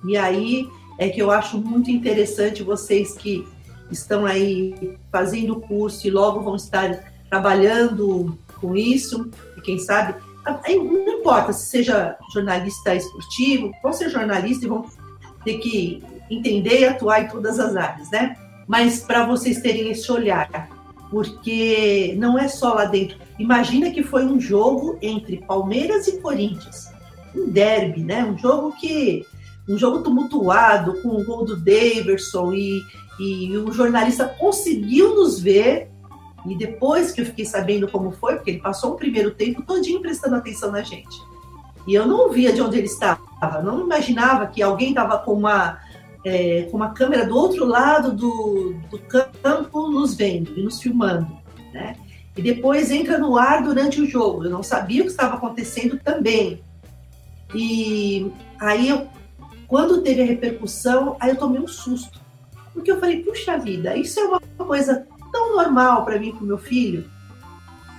E 0.04 0.16
aí 0.16 0.68
é 0.98 1.08
que 1.08 1.20
eu 1.20 1.30
acho 1.30 1.58
muito 1.58 1.90
interessante 1.90 2.62
vocês 2.62 3.14
que 3.14 3.46
estão 3.90 4.26
aí 4.26 4.98
fazendo 5.10 5.54
o 5.54 5.60
curso 5.60 6.06
e 6.06 6.10
logo 6.10 6.40
vão 6.40 6.56
estar 6.56 7.12
trabalhando 7.28 8.38
com 8.60 8.76
isso, 8.76 9.30
e 9.56 9.60
quem 9.60 9.78
sabe, 9.78 10.14
não 10.44 11.18
importa 11.18 11.52
se 11.52 11.66
seja 11.66 12.16
jornalista 12.32 12.94
esportivo, 12.94 13.72
vão 13.82 13.92
ser 13.92 14.08
jornalista 14.08 14.64
e 14.64 14.68
vão 14.68 14.84
ter 15.44 15.58
que 15.58 16.02
entender 16.30 16.80
e 16.80 16.84
atuar 16.84 17.22
em 17.22 17.28
todas 17.28 17.58
as 17.58 17.74
áreas, 17.76 18.10
né? 18.10 18.36
Mas 18.66 19.00
para 19.00 19.26
vocês 19.26 19.60
terem 19.60 19.90
esse 19.90 20.10
olhar, 20.10 20.68
porque 21.10 22.14
não 22.18 22.38
é 22.38 22.48
só 22.48 22.74
lá 22.74 22.84
dentro. 22.84 23.18
Imagina 23.38 23.90
que 23.90 24.02
foi 24.02 24.24
um 24.24 24.40
jogo 24.40 24.98
entre 25.02 25.44
Palmeiras 25.46 26.06
e 26.08 26.18
Corinthians, 26.20 26.90
um 27.34 27.48
derby, 27.50 28.02
né? 28.02 28.24
Um 28.24 28.38
jogo 28.38 28.72
que 28.72 29.26
um 29.68 29.78
jogo 29.78 30.02
tumultuado 30.02 31.00
com 31.02 31.08
o 31.08 31.24
gol 31.24 31.44
do 31.44 31.56
Daverson 31.56 32.52
e, 32.52 32.82
e 33.20 33.56
o 33.56 33.70
jornalista 33.72 34.26
conseguiu 34.26 35.14
nos 35.14 35.38
ver 35.38 35.88
e 36.46 36.56
depois 36.56 37.12
que 37.12 37.20
eu 37.20 37.26
fiquei 37.26 37.44
sabendo 37.44 37.88
como 37.88 38.10
foi, 38.10 38.34
porque 38.34 38.50
ele 38.50 38.60
passou 38.60 38.94
um 38.94 38.96
primeiro 38.96 39.30
tempo 39.30 39.62
todinho 39.62 40.00
prestando 40.00 40.36
atenção 40.36 40.72
na 40.72 40.82
gente. 40.82 41.16
E 41.86 41.94
eu 41.94 42.06
não 42.06 42.30
via 42.30 42.52
de 42.52 42.60
onde 42.60 42.78
ele 42.78 42.86
estava, 42.86 43.20
não 43.62 43.80
imaginava 43.80 44.46
que 44.46 44.62
alguém 44.62 44.90
estava 44.90 45.18
com 45.18 45.32
uma 45.32 45.78
é, 46.24 46.68
com 46.70 46.76
uma 46.76 46.92
câmera 46.92 47.26
do 47.26 47.36
outro 47.36 47.64
lado 47.64 48.12
do, 48.12 48.74
do 48.90 48.98
campo 48.98 49.88
nos 49.88 50.14
vendo 50.14 50.56
e 50.56 50.62
nos 50.62 50.80
filmando, 50.80 51.36
né? 51.72 51.96
E 52.36 52.40
depois 52.40 52.90
entra 52.90 53.18
no 53.18 53.36
ar 53.36 53.62
durante 53.62 54.00
o 54.00 54.06
jogo. 54.06 54.44
Eu 54.44 54.50
não 54.50 54.62
sabia 54.62 55.02
o 55.02 55.04
que 55.04 55.10
estava 55.10 55.36
acontecendo 55.36 55.98
também. 56.02 56.62
E 57.54 58.32
aí, 58.58 58.88
eu, 58.88 59.06
quando 59.66 60.00
teve 60.00 60.22
a 60.22 60.24
repercussão, 60.24 61.16
aí 61.20 61.30
eu 61.30 61.36
tomei 61.36 61.60
um 61.60 61.68
susto. 61.68 62.20
Porque 62.72 62.90
eu 62.90 62.98
falei, 62.98 63.22
puxa 63.22 63.58
vida, 63.58 63.96
isso 63.96 64.18
é 64.18 64.24
uma 64.24 64.40
coisa 64.56 65.06
tão 65.30 65.54
normal 65.56 66.04
para 66.06 66.18
mim 66.18 66.28
e 66.28 66.32
para 66.32 66.42
o 66.42 66.46
meu 66.46 66.58
filho. 66.58 67.04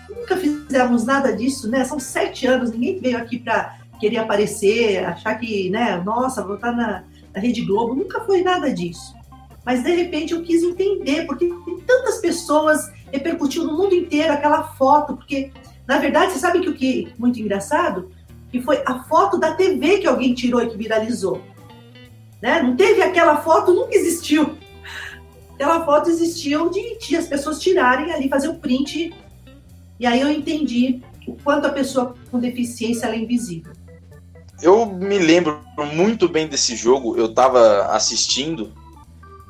Nunca 0.09 0.35
fizemos 0.35 1.05
nada 1.05 1.35
disso, 1.35 1.69
né? 1.69 1.85
São 1.85 1.99
sete 1.99 2.47
anos, 2.47 2.71
ninguém 2.71 2.99
veio 2.99 3.17
aqui 3.17 3.37
para 3.37 3.77
querer 3.99 4.17
aparecer, 4.17 5.05
achar 5.05 5.35
que, 5.35 5.69
né, 5.69 6.01
nossa, 6.03 6.43
vou 6.43 6.55
estar 6.55 6.71
na, 6.71 7.03
da 7.33 7.41
Rede 7.41 7.61
Globo, 7.61 7.95
nunca 7.95 8.21
foi 8.21 8.41
nada 8.41 8.71
disso. 8.71 9.15
Mas 9.65 9.83
de 9.83 9.91
repente 9.91 10.33
eu 10.33 10.43
quis 10.43 10.61
entender, 10.61 11.25
porque 11.25 11.49
tantas 11.87 12.19
pessoas, 12.19 12.91
repercutiu 13.11 13.63
no 13.63 13.77
mundo 13.77 13.93
inteiro 13.93 14.33
aquela 14.33 14.63
foto, 14.63 15.15
porque 15.15 15.51
na 15.87 15.97
verdade 15.97 16.31
você 16.31 16.39
sabe 16.39 16.61
que 16.61 16.69
o 16.69 16.73
que 16.73 17.07
é 17.11 17.13
muito 17.19 17.39
engraçado? 17.39 18.11
Que 18.51 18.61
foi 18.61 18.81
a 18.85 19.03
foto 19.03 19.39
da 19.39 19.53
TV 19.53 19.99
que 19.99 20.07
alguém 20.07 20.33
tirou 20.33 20.61
e 20.61 20.69
que 20.69 20.77
viralizou. 20.77 21.41
Né? 22.41 22.61
Não 22.61 22.75
teve 22.75 23.01
aquela 23.01 23.37
foto, 23.37 23.73
nunca 23.73 23.95
existiu. 23.95 24.57
Aquela 25.53 25.85
foto 25.85 26.09
existiu 26.09 26.69
de, 26.69 26.97
de 26.97 27.15
as 27.15 27.27
pessoas 27.27 27.59
tirarem 27.59 28.11
ali, 28.11 28.27
fazer 28.27 28.49
o 28.49 28.55
print. 28.55 29.13
E 29.99 30.05
aí 30.05 30.19
eu 30.19 30.29
entendi 30.29 31.01
o 31.25 31.35
quanto 31.41 31.67
a 31.67 31.71
pessoa 31.71 32.15
com 32.29 32.39
deficiência 32.39 33.07
é 33.07 33.17
invisível. 33.17 33.71
Eu 34.63 34.85
me 34.85 35.19
lembro 35.19 35.59
muito 35.93 36.29
bem 36.29 36.47
desse 36.47 36.73
jogo, 36.73 37.17
eu 37.17 37.25
estava 37.25 37.87
assistindo 37.87 38.71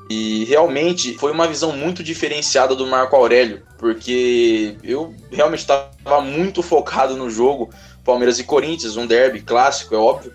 e 0.09 0.43
realmente 0.45 1.13
foi 1.19 1.31
uma 1.31 1.47
visão 1.47 1.71
muito 1.71 2.03
diferenciada 2.03 2.75
do 2.75 2.87
Marco 2.87 3.15
Aurélio, 3.15 3.61
porque 3.77 4.75
eu 4.83 5.13
realmente 5.31 5.59
estava 5.59 6.19
muito 6.19 6.63
focado 6.63 7.15
no 7.15 7.29
jogo 7.29 7.69
Palmeiras 8.03 8.39
e 8.39 8.43
Corinthians, 8.43 8.97
um 8.97 9.05
derby 9.05 9.41
clássico, 9.41 9.93
é 9.93 9.99
óbvio. 9.99 10.33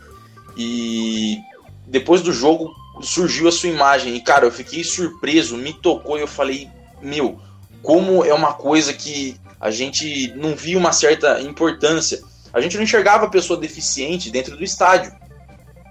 E 0.57 1.39
depois 1.85 2.23
do 2.23 2.33
jogo 2.33 2.73
surgiu 3.03 3.49
a 3.49 3.53
sua 3.53 3.71
imagem 3.71 4.15
e 4.15 4.21
cara, 4.21 4.47
eu 4.47 4.53
fiquei 4.53 4.85
surpreso, 4.85 5.57
me 5.57 5.73
tocou 5.73 6.17
e 6.17 6.21
eu 6.21 6.29
falei, 6.29 6.71
meu, 7.03 7.41
como 7.83 8.25
é 8.25 8.33
uma 8.33 8.53
coisa 8.53 8.93
que 8.93 9.35
a 9.61 9.73
gente 9.73 10.33
não 10.37 10.55
via 10.55 10.79
uma 10.79 10.93
certa 10.93 11.41
importância 11.43 12.23
a 12.53 12.61
gente 12.61 12.77
não 12.77 12.85
enxergava 12.85 13.27
a 13.27 13.31
pessoa 13.31 13.59
deficiente 13.59 14.31
dentro 14.31 14.57
do 14.57 14.65
estádio. 14.65 15.13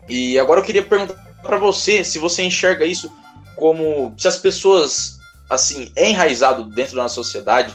E 0.08 0.40
agora 0.40 0.60
eu 0.60 0.64
queria 0.64 0.84
perguntar 0.84 1.16
para 1.42 1.58
você 1.58 2.04
se 2.04 2.20
você 2.20 2.44
enxerga 2.44 2.86
isso 2.86 3.12
como 3.56 4.14
se 4.18 4.28
as 4.28 4.38
pessoas 4.38 5.18
assim 5.50 5.92
é 5.96 6.10
enraizado 6.10 6.66
dentro 6.66 6.96
da 6.96 7.04
nossa 7.04 7.16
sociedade, 7.16 7.74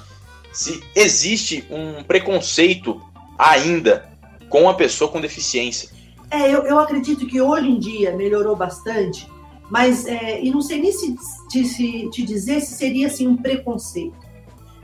se 0.53 0.83
existe 0.95 1.67
um 1.71 2.03
preconceito 2.05 3.01
ainda 3.39 4.11
com 4.49 4.69
a 4.69 4.75
pessoa 4.75 5.11
com 5.11 5.21
deficiência. 5.21 5.89
É, 6.31 6.49
eu, 6.49 6.63
eu 6.65 6.79
acredito 6.79 7.27
que 7.27 7.41
hoje 7.41 7.69
em 7.69 7.79
dia 7.79 8.15
melhorou 8.15 8.55
bastante, 8.55 9.29
mas 9.71 10.07
é, 10.07 10.43
e 10.43 10.51
não 10.51 10.61
sei 10.61 10.81
nem 10.81 10.93
se, 10.93 11.17
se, 11.51 12.11
te 12.11 12.23
dizer 12.23 12.61
se 12.61 12.75
seria 12.75 13.07
assim 13.07 13.27
um 13.27 13.37
preconceito, 13.37 14.17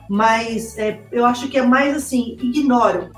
mas 0.09 0.77
é, 0.79 1.01
eu 1.13 1.25
acho 1.25 1.49
que 1.49 1.59
é 1.59 1.63
mais 1.63 1.97
assim 1.97 2.37
ignoram. 2.41 3.11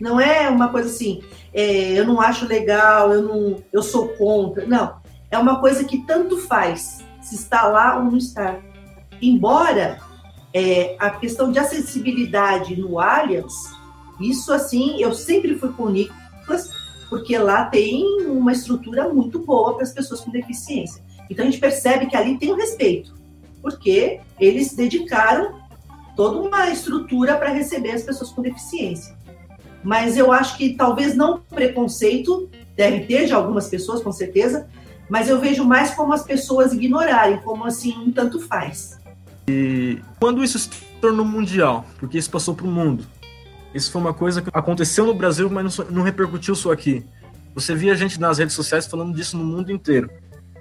Não 0.00 0.20
é 0.20 0.48
uma 0.48 0.68
coisa 0.68 0.88
assim, 0.88 1.22
é, 1.52 1.98
eu 1.98 2.06
não 2.06 2.20
acho 2.20 2.46
legal, 2.46 3.12
eu 3.12 3.22
não, 3.22 3.62
eu 3.72 3.82
sou 3.82 4.08
contra. 4.08 4.66
Não, 4.66 4.96
é 5.30 5.38
uma 5.38 5.60
coisa 5.60 5.84
que 5.84 6.04
tanto 6.06 6.36
faz 6.38 7.04
se 7.20 7.34
está 7.34 7.66
lá 7.66 7.96
ou 7.96 8.04
não 8.04 8.16
está. 8.16 8.58
Embora 9.20 9.98
é, 10.52 10.96
a 10.98 11.10
questão 11.10 11.50
de 11.50 11.58
acessibilidade 11.58 12.76
no 12.76 12.98
Allianz, 13.00 13.54
isso 14.20 14.52
assim, 14.52 15.00
eu 15.02 15.12
sempre 15.12 15.54
fui 15.56 15.72
com 15.72 15.84
o 15.84 15.90
Nicolas, 15.90 16.70
porque 17.08 17.36
lá 17.38 17.66
tem 17.66 18.26
uma 18.26 18.52
estrutura 18.52 19.08
muito 19.12 19.38
boa 19.38 19.74
para 19.74 19.82
as 19.82 19.92
pessoas 19.92 20.20
com 20.20 20.30
deficiência. 20.30 21.02
Então 21.30 21.44
a 21.44 21.50
gente 21.50 21.60
percebe 21.60 22.06
que 22.06 22.16
ali 22.16 22.38
tem 22.38 22.52
o 22.52 22.56
respeito, 22.56 23.14
porque 23.62 24.20
eles 24.38 24.74
dedicaram 24.74 25.60
toda 26.14 26.40
uma 26.40 26.68
estrutura 26.70 27.36
para 27.36 27.50
receber 27.50 27.92
as 27.92 28.02
pessoas 28.02 28.30
com 28.30 28.42
deficiência. 28.42 29.15
Mas 29.86 30.16
eu 30.16 30.32
acho 30.32 30.56
que 30.56 30.74
talvez 30.74 31.14
não 31.14 31.38
preconceito, 31.38 32.50
deve 32.76 33.06
ter 33.06 33.26
de 33.26 33.32
algumas 33.32 33.68
pessoas, 33.68 34.02
com 34.02 34.10
certeza, 34.10 34.66
mas 35.08 35.28
eu 35.28 35.38
vejo 35.38 35.64
mais 35.64 35.94
como 35.94 36.12
as 36.12 36.24
pessoas 36.24 36.72
ignorarem, 36.72 37.38
como 37.38 37.64
assim, 37.64 37.96
um 37.96 38.10
tanto 38.10 38.40
faz. 38.40 38.98
E 39.46 40.00
quando 40.18 40.42
isso 40.42 40.58
se 40.58 40.68
tornou 41.00 41.24
mundial, 41.24 41.86
porque 42.00 42.18
isso 42.18 42.28
passou 42.28 42.52
para 42.52 42.66
o 42.66 42.68
mundo, 42.68 43.06
isso 43.72 43.92
foi 43.92 44.00
uma 44.00 44.12
coisa 44.12 44.42
que 44.42 44.50
aconteceu 44.52 45.06
no 45.06 45.14
Brasil, 45.14 45.48
mas 45.48 45.78
não, 45.78 45.86
não 45.86 46.02
repercutiu 46.02 46.56
só 46.56 46.72
aqui. 46.72 47.06
Você 47.54 47.72
via 47.72 47.94
gente 47.94 48.20
nas 48.20 48.38
redes 48.38 48.56
sociais 48.56 48.88
falando 48.88 49.14
disso 49.14 49.36
no 49.36 49.44
mundo 49.44 49.70
inteiro. 49.70 50.10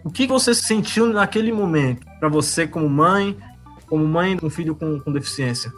O 0.04 0.12
que 0.12 0.28
você 0.28 0.54
sentiu 0.54 1.08
naquele 1.08 1.52
momento, 1.52 2.06
para 2.20 2.30
você 2.30 2.68
como 2.68 2.88
mãe, 2.88 3.36
como 3.88 4.06
mãe 4.06 4.38
de 4.38 4.46
um 4.46 4.52
filho 4.52 4.76
com, 4.76 5.00
com 5.00 5.12
deficiência? 5.12 5.74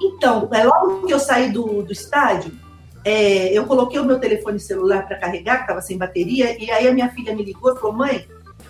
Então, 0.00 0.48
é 0.52 0.64
logo 0.64 1.06
que 1.06 1.12
eu 1.12 1.18
saí 1.18 1.50
do, 1.50 1.82
do 1.82 1.92
estádio, 1.92 2.52
é, 3.04 3.52
eu 3.52 3.66
coloquei 3.66 4.00
o 4.00 4.04
meu 4.04 4.18
telefone 4.18 4.58
celular 4.58 5.06
para 5.06 5.18
carregar, 5.18 5.56
que 5.56 5.62
estava 5.62 5.82
sem 5.82 5.98
bateria, 5.98 6.56
e 6.62 6.70
aí 6.70 6.88
a 6.88 6.92
minha 6.92 7.10
filha 7.10 7.34
me 7.34 7.44
ligou 7.44 7.72
e 7.72 7.76
falou: 7.76 7.92
mãe, 7.92 8.26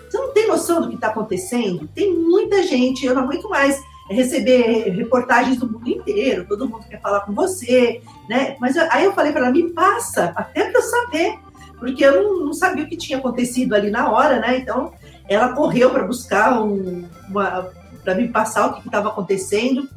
você 0.09 0.17
não 0.17 0.33
tem 0.33 0.47
noção 0.47 0.81
do 0.81 0.89
que 0.89 0.95
está 0.95 1.07
acontecendo? 1.07 1.87
Tem 1.95 2.13
muita 2.13 2.63
gente, 2.63 3.05
eu 3.05 3.15
não 3.15 3.23
aguento 3.23 3.49
mais 3.49 3.81
receber 4.09 4.89
reportagens 4.91 5.57
do 5.57 5.71
mundo 5.71 5.89
inteiro, 5.89 6.45
todo 6.47 6.67
mundo 6.67 6.85
quer 6.87 7.01
falar 7.01 7.21
com 7.21 7.33
você, 7.33 8.01
né? 8.29 8.55
Mas 8.59 8.77
aí 8.77 9.05
eu 9.05 9.13
falei 9.13 9.31
para 9.31 9.41
ela: 9.41 9.51
me 9.51 9.71
passa, 9.71 10.33
até 10.35 10.69
para 10.69 10.79
eu 10.79 10.83
saber, 10.83 11.39
porque 11.79 12.03
eu 12.05 12.21
não, 12.21 12.45
não, 12.47 12.53
sabia 12.53 12.83
o 12.83 12.87
que 12.87 12.97
tinha 12.97 13.17
acontecido 13.17 13.73
ali 13.73 13.89
na 13.89 14.11
hora, 14.11 14.39
né? 14.39 14.57
Então 14.57 14.93
ela 15.27 15.53
correu 15.53 15.89
para 15.91 16.03
buscar 16.03 16.61
um, 16.61 17.07
para 17.31 18.15
me 18.15 18.27
passar 18.27 18.67
o 18.67 18.73
que 18.73 18.87
estava 18.87 19.09
acontecendo. 19.09 19.87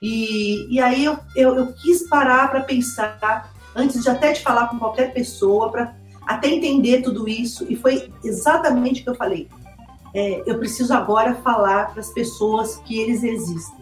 E, 0.00 0.74
e 0.74 0.80
aí 0.80 1.04
eu, 1.04 1.18
eu, 1.34 1.56
eu 1.56 1.72
quis 1.72 2.08
parar 2.08 2.48
para 2.50 2.60
pensar 2.60 3.52
antes 3.74 4.02
de 4.02 4.08
até 4.08 4.32
de 4.32 4.40
falar 4.40 4.68
com 4.68 4.78
qualquer 4.78 5.12
pessoa, 5.12 5.70
para 5.70 5.94
até 6.26 6.48
entender 6.48 7.02
tudo 7.02 7.28
isso. 7.28 7.66
E 7.68 7.76
foi 7.76 8.10
exatamente 8.22 9.00
o 9.00 9.04
que 9.04 9.10
eu 9.10 9.14
falei. 9.14 9.48
É, 10.14 10.42
eu 10.46 10.58
preciso 10.58 10.92
agora 10.94 11.34
falar 11.36 11.90
para 11.90 12.00
as 12.00 12.10
pessoas 12.10 12.76
que 12.84 12.98
eles 12.98 13.22
existem. 13.22 13.78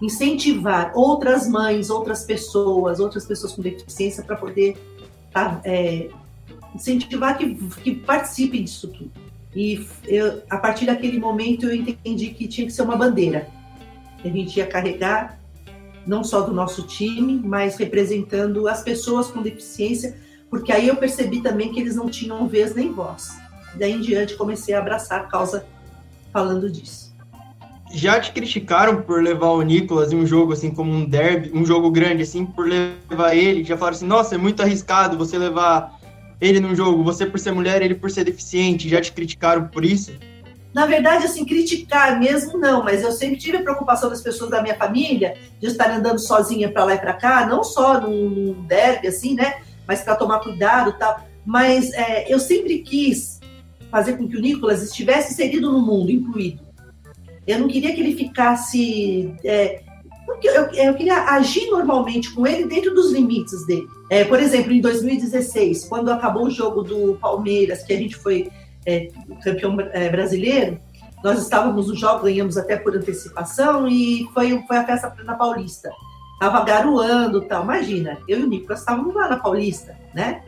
Incentivar 0.00 0.92
outras 0.94 1.48
mães, 1.48 1.90
outras 1.90 2.24
pessoas, 2.24 3.00
outras 3.00 3.26
pessoas 3.26 3.52
com 3.52 3.62
deficiência 3.62 4.22
para 4.22 4.36
poder 4.36 4.76
tá, 5.32 5.60
é, 5.64 6.08
incentivar 6.74 7.36
que, 7.36 7.54
que 7.82 7.94
participem 7.96 8.62
disso 8.64 8.88
tudo. 8.88 9.10
E 9.54 9.86
eu, 10.06 10.42
a 10.48 10.58
partir 10.58 10.86
daquele 10.86 11.18
momento 11.18 11.66
eu 11.66 11.74
entendi 11.74 12.30
que 12.30 12.46
tinha 12.46 12.66
que 12.66 12.72
ser 12.72 12.82
uma 12.82 12.96
bandeira. 12.96 13.48
A 14.24 14.28
gente 14.28 14.56
ia 14.56 14.66
carregar 14.66 15.38
não 16.06 16.24
só 16.24 16.40
do 16.40 16.52
nosso 16.52 16.82
time, 16.86 17.40
mas 17.44 17.76
representando 17.76 18.66
as 18.66 18.82
pessoas 18.82 19.28
com 19.28 19.42
deficiência, 19.42 20.16
porque 20.48 20.72
aí 20.72 20.88
eu 20.88 20.96
percebi 20.96 21.42
também 21.42 21.72
que 21.72 21.80
eles 21.80 21.94
não 21.94 22.08
tinham 22.08 22.48
vez 22.48 22.74
nem 22.74 22.92
voz. 22.92 23.36
Daí 23.74 23.92
em 23.92 24.00
diante 24.00 24.34
comecei 24.34 24.74
a 24.74 24.78
abraçar 24.78 25.20
a 25.20 25.24
causa 25.24 25.66
falando 26.32 26.70
disso. 26.70 27.14
Já 27.92 28.20
te 28.20 28.32
criticaram 28.32 29.02
por 29.02 29.22
levar 29.22 29.50
o 29.50 29.62
Nicolas 29.62 30.12
em 30.12 30.16
um 30.16 30.26
jogo 30.26 30.52
assim 30.52 30.70
como 30.70 30.92
um 30.92 31.04
derby, 31.04 31.50
um 31.54 31.64
jogo 31.64 31.90
grande 31.90 32.22
assim, 32.22 32.44
por 32.44 32.66
levar 32.66 33.34
ele, 33.34 33.64
já 33.64 33.76
falaram 33.78 33.96
assim: 33.96 34.06
"Nossa, 34.06 34.34
é 34.34 34.38
muito 34.38 34.62
arriscado 34.62 35.16
você 35.16 35.38
levar 35.38 35.98
ele 36.40 36.60
num 36.60 36.74
jogo, 36.74 37.02
você 37.02 37.24
por 37.24 37.40
ser 37.40 37.52
mulher, 37.52 37.80
ele 37.80 37.94
por 37.94 38.10
ser 38.10 38.24
deficiente". 38.24 38.88
Já 38.88 39.00
te 39.00 39.12
criticaram 39.12 39.68
por 39.68 39.84
isso? 39.84 40.12
Na 40.74 40.86
verdade, 40.86 41.24
assim, 41.24 41.44
criticar 41.44 42.18
mesmo 42.20 42.58
não, 42.58 42.84
mas 42.84 43.02
eu 43.02 43.10
sempre 43.10 43.38
tive 43.38 43.56
a 43.56 43.62
preocupação 43.62 44.10
das 44.10 44.20
pessoas 44.20 44.50
da 44.50 44.62
minha 44.62 44.76
família 44.76 45.34
de 45.58 45.66
estar 45.66 45.90
andando 45.90 46.18
sozinha 46.18 46.70
para 46.70 46.84
lá 46.84 46.94
e 46.94 46.98
para 46.98 47.14
cá, 47.14 47.46
não 47.46 47.64
só 47.64 48.00
num 48.00 48.52
derby, 48.66 49.08
assim, 49.08 49.34
né? 49.34 49.62
Mas 49.86 50.02
para 50.02 50.14
tomar 50.14 50.40
cuidado 50.40 50.90
e 50.90 50.98
tal. 50.98 51.26
Mas 51.44 51.92
é, 51.94 52.32
eu 52.32 52.38
sempre 52.38 52.80
quis 52.80 53.40
fazer 53.90 54.16
com 54.18 54.28
que 54.28 54.36
o 54.36 54.40
Nicolas 54.40 54.82
estivesse 54.82 55.32
inserido 55.32 55.72
no 55.72 55.80
mundo, 55.80 56.10
incluído. 56.10 56.60
Eu 57.46 57.58
não 57.60 57.68
queria 57.68 57.94
que 57.94 58.00
ele 58.00 58.14
ficasse. 58.14 59.34
É, 59.42 59.80
porque 60.26 60.46
eu, 60.46 60.66
eu, 60.74 60.94
queria 60.94 61.24
agir 61.30 61.70
normalmente 61.70 62.30
com 62.34 62.46
ele 62.46 62.66
dentro 62.66 62.94
dos 62.94 63.10
limites 63.10 63.66
dele. 63.66 63.86
É, 64.10 64.24
por 64.24 64.38
exemplo, 64.38 64.72
em 64.72 64.80
2016, 64.82 65.86
quando 65.86 66.10
acabou 66.10 66.46
o 66.46 66.50
jogo 66.50 66.82
do 66.82 67.14
Palmeiras, 67.14 67.82
que 67.82 67.94
a 67.94 67.96
gente 67.96 68.14
foi 68.14 68.50
é, 68.88 69.08
campeão 69.44 69.76
é, 69.92 70.08
brasileiro, 70.08 70.80
nós 71.22 71.42
estávamos 71.42 71.88
no 71.88 71.96
jogo, 71.96 72.24
ganhamos 72.24 72.56
até 72.56 72.76
por 72.76 72.96
antecipação 72.96 73.86
e 73.86 74.26
foi, 74.32 74.62
foi 74.66 74.76
a 74.78 74.86
festa 74.86 75.14
na 75.24 75.34
Paulista. 75.34 75.90
Tava 76.40 76.64
garoando 76.64 77.42
tal. 77.42 77.64
Imagina, 77.64 78.18
eu 78.26 78.40
e 78.40 78.42
o 78.44 78.48
Nicolas 78.48 78.80
estávamos 78.80 79.14
lá 79.14 79.28
na 79.28 79.36
Paulista, 79.36 79.98
né? 80.14 80.42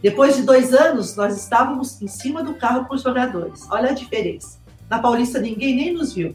Depois 0.00 0.36
de 0.36 0.42
dois 0.42 0.72
anos, 0.72 1.16
nós 1.16 1.36
estávamos 1.36 2.00
em 2.00 2.06
cima 2.06 2.42
do 2.42 2.54
carro 2.54 2.86
com 2.86 2.94
os 2.94 3.02
jogadores. 3.02 3.66
Olha 3.70 3.90
a 3.90 3.94
diferença. 3.94 4.58
Na 4.88 4.98
Paulista 4.98 5.40
ninguém 5.40 5.74
nem 5.74 5.92
nos 5.92 6.12
viu. 6.12 6.34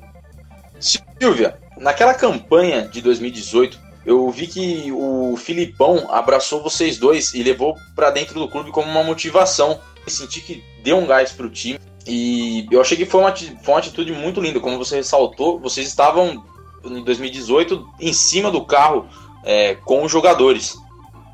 Silvia, 0.80 1.58
naquela 1.78 2.14
campanha 2.14 2.88
de 2.88 3.02
2018, 3.02 3.80
eu 4.06 4.30
vi 4.30 4.48
que 4.48 4.92
o 4.92 5.36
Filipão 5.38 6.08
abraçou 6.12 6.64
vocês 6.64 6.98
dois 6.98 7.34
e 7.34 7.44
levou 7.44 7.76
para 7.96 8.10
dentro 8.10 8.40
do 8.40 8.50
clube 8.50 8.72
como 8.72 8.90
uma 8.90 9.04
motivação 9.04 9.80
senti 10.08 10.42
que 10.42 10.64
deu 10.84 10.98
um 10.98 11.06
gás 11.06 11.32
pro 11.32 11.50
time. 11.50 11.80
E 12.08 12.68
eu 12.72 12.82
achei 12.82 12.98
que 12.98 13.06
foi 13.06 13.22
uma, 13.22 13.36
foi 13.36 13.74
uma 13.74 13.80
atitude 13.80 14.12
muito 14.12 14.42
linda, 14.42 14.60
como 14.60 14.78
você 14.78 14.96
ressaltou. 14.96 15.60
Vocês 15.60 15.88
estavam 15.88 16.44
em 16.84 17.04
2018 17.04 17.88
em 18.00 18.14
cima 18.14 18.50
do 18.50 18.66
carro 18.66 19.08
é, 19.44 19.76
com 19.76 20.04
os 20.04 20.12
jogadores. 20.12 20.78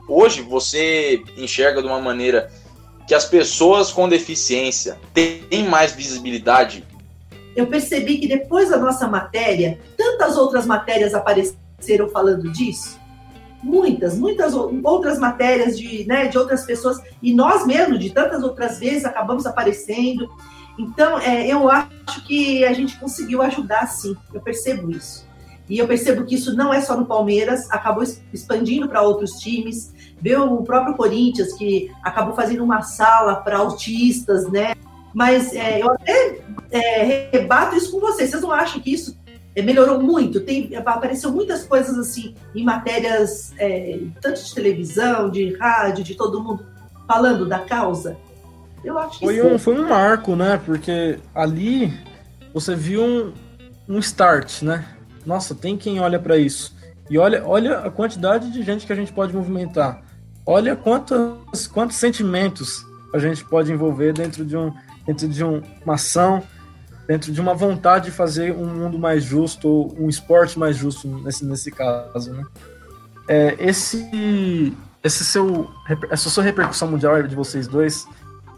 Hoje 0.08 0.42
você 0.42 1.24
enxerga 1.38 1.82
de 1.82 1.88
uma 1.88 2.00
maneira 2.00 2.52
que 3.08 3.14
as 3.14 3.26
pessoas 3.26 3.92
com 3.92 4.10
deficiência 4.10 5.00
têm 5.14 5.68
mais 5.70 5.94
visibilidade. 5.94 6.84
Eu 7.56 7.68
percebi 7.68 8.18
que 8.18 8.28
depois 8.28 8.70
da 8.70 8.78
nossa 8.78 9.08
matéria, 9.08 9.80
tantas 9.96 10.36
outras 10.36 10.66
matérias 10.66 11.14
apareceram 11.14 12.10
falando 12.10 12.52
disso 12.52 13.00
muitas, 13.66 14.16
muitas 14.16 14.54
outras 14.54 15.18
matérias 15.18 15.78
de, 15.78 16.06
né, 16.06 16.28
de 16.28 16.38
outras 16.38 16.64
pessoas, 16.64 17.02
e 17.22 17.34
nós 17.34 17.66
mesmos, 17.66 18.00
de 18.00 18.12
tantas 18.12 18.44
outras 18.44 18.78
vezes, 18.80 19.06
acabamos 19.06 19.46
aparecendo. 19.48 20.30
Então, 20.78 21.18
é, 21.20 21.48
eu 21.48 21.68
acho 21.70 22.24
que 22.28 22.64
a 22.64 22.74
gente 22.74 23.00
conseguiu 23.00 23.42
ajudar, 23.42 23.88
sim, 23.88 24.16
eu 24.32 24.40
percebo 24.40 24.92
isso. 24.92 25.26
E 25.68 25.80
eu 25.80 25.88
percebo 25.88 26.26
que 26.26 26.36
isso 26.36 26.56
não 26.56 26.72
é 26.72 26.80
só 26.80 26.96
no 26.96 27.08
Palmeiras, 27.08 27.70
acabou 27.72 28.04
expandindo 28.32 28.88
para 28.88 29.02
outros 29.02 29.32
times. 29.40 29.92
Veio 30.22 30.54
o 30.54 30.64
próprio 30.64 30.96
Corinthians, 30.96 31.54
que 31.54 31.92
acabou 32.04 32.36
fazendo 32.36 32.64
uma 32.64 32.84
sala 32.84 33.38
para 33.38 33.58
autistas, 33.58 34.48
né? 34.52 34.76
Mas 35.12 35.56
é, 35.56 35.82
eu 35.82 35.90
até 35.90 36.40
é, 36.70 37.30
rebato 37.32 37.76
isso 37.76 37.92
com 37.92 38.00
vocês. 38.00 38.30
Vocês 38.30 38.44
não 38.44 38.52
acham 38.52 38.80
que 38.80 38.94
isso 38.94 39.18
melhorou 39.62 40.02
muito. 40.02 40.42
Tem, 40.42 40.76
apareceu 40.76 41.32
muitas 41.32 41.64
coisas 41.64 41.98
assim 41.98 42.36
em 42.54 42.64
matérias 42.64 43.54
é, 43.58 44.00
tanto 44.22 44.44
de 44.44 44.54
televisão, 44.54 45.30
de 45.30 45.56
rádio, 45.56 46.04
de 46.04 46.16
todo 46.16 46.42
mundo 46.42 46.66
falando 47.08 47.46
da 47.46 47.60
causa. 47.60 48.18
Eu 48.84 49.00
acho 49.00 49.20
que 49.20 49.26
foi 49.26 49.42
um, 49.42 49.58
foi 49.58 49.80
um 49.80 49.88
marco, 49.88 50.36
né? 50.36 50.62
Porque 50.64 51.18
ali 51.34 51.92
você 52.54 52.76
viu 52.76 53.04
um, 53.04 53.34
um 53.88 54.00
start, 54.00 54.62
né? 54.62 54.86
Nossa, 55.26 55.56
tem 55.56 55.78
quem 55.78 56.00
olha 56.00 56.20
para 56.20 56.38
isso. 56.38 56.76
E 57.10 57.18
olha, 57.18 57.44
olha 57.46 57.80
a 57.80 57.92
quantidade 57.92 58.52
de 58.52 58.62
gente 58.64 58.86
que 58.86 58.94
a 58.94 58.96
gente 58.96 59.12
pode 59.12 59.34
movimentar. 59.34 60.04
Olha 60.46 60.76
quantos, 60.76 61.68
quantos 61.68 61.98
sentimentos 61.98 62.86
a 63.14 63.20
gente 63.20 63.44
pode 63.46 63.72
envolver 63.72 64.14
dentro 64.14 64.46
de 64.46 64.56
um, 64.56 64.72
dentro 65.06 65.28
de 65.28 65.44
um, 65.44 65.62
uma 65.84 65.96
ação, 65.96 66.44
dentro 67.08 67.32
de 67.32 67.40
uma 67.40 67.54
vontade 67.54 68.06
de 68.06 68.12
fazer 68.12 68.52
um 68.54 68.66
mundo 68.66 68.98
mais 68.98 69.24
justo, 69.24 69.96
um 70.00 70.10
esporte 70.10 70.58
mais 70.58 70.76
justo 70.76 71.08
nesse, 71.08 71.46
nesse 71.46 71.72
caso, 71.72 72.32
né? 72.34 72.44
É, 73.28 73.56
esse, 73.60 74.76
esse 75.04 75.26
seu, 75.26 75.70
essa 76.10 76.30
sua 76.30 76.44
repercussão 76.44 76.90
mundial 76.90 77.22
de 77.24 77.36
vocês 77.36 77.68
dois 77.68 78.08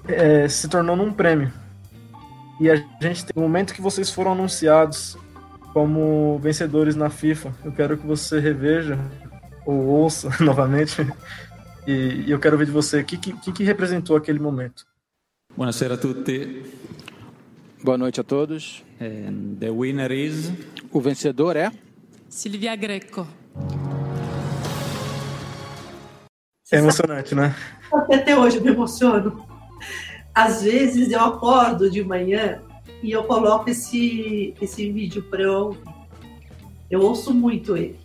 é, 0.08 0.48
se 0.48 0.68
tornou 0.68 0.96
num 0.96 1.12
prêmio. 1.12 1.52
E 2.60 2.70
a 2.70 2.76
gente 2.76 3.26
tem 3.26 3.34
no 3.36 3.42
momento 3.42 3.74
que 3.74 3.82
vocês 3.82 4.10
foram 4.10 4.32
anunciados 4.32 5.18
como 5.74 6.40
vencedores 6.40 6.96
na 6.96 7.10
FIFA, 7.10 7.54
eu 7.64 7.72
quero 7.72 7.98
que 7.98 8.08
você 8.08 8.40
reveja 8.40 8.98
ou 9.66 9.86
ouça 9.86 10.30
novamente 10.44 11.06
e, 11.86 12.24
e 12.26 12.32
eu 12.32 12.40
quero 12.40 12.58
ver 12.58 12.66
de 12.66 12.72
você 12.72 13.02
o 13.02 13.06
que, 13.06 13.18
que, 13.18 13.52
que 13.52 13.64
representou 13.64 14.18
aquele 14.18 14.40
momento. 14.40 14.86
Buonasera 15.56 15.94
a 15.94 15.98
tutti. 15.98 16.64
Boa 17.84 17.98
noite 17.98 18.20
a 18.20 18.24
todos. 18.24 18.84
And 19.00 19.58
the 19.60 19.70
winner 19.70 20.12
is... 20.12 20.52
O 20.92 21.00
vencedor 21.00 21.56
é 21.56 21.72
Silvia 22.28 22.76
Greco. 22.76 23.28
É 26.72 26.78
emocionante, 26.78 27.36
né? 27.36 27.56
Até 28.12 28.38
hoje 28.38 28.58
eu 28.58 28.64
me 28.64 28.72
emociono. 28.72 29.46
Às 30.34 30.64
vezes 30.64 31.12
eu 31.12 31.20
acordo 31.20 31.90
de 31.90 32.04
manhã 32.04 32.62
e 33.04 33.12
eu 33.12 33.24
coloco 33.24 33.70
esse, 33.70 34.56
esse 34.60 34.92
vídeo 34.92 35.22
para 35.24 35.44
eu 35.44 35.54
ouvir. 35.54 35.80
Eu 36.90 37.02
ouço 37.02 37.34
muito 37.34 37.78
ele, 37.78 38.00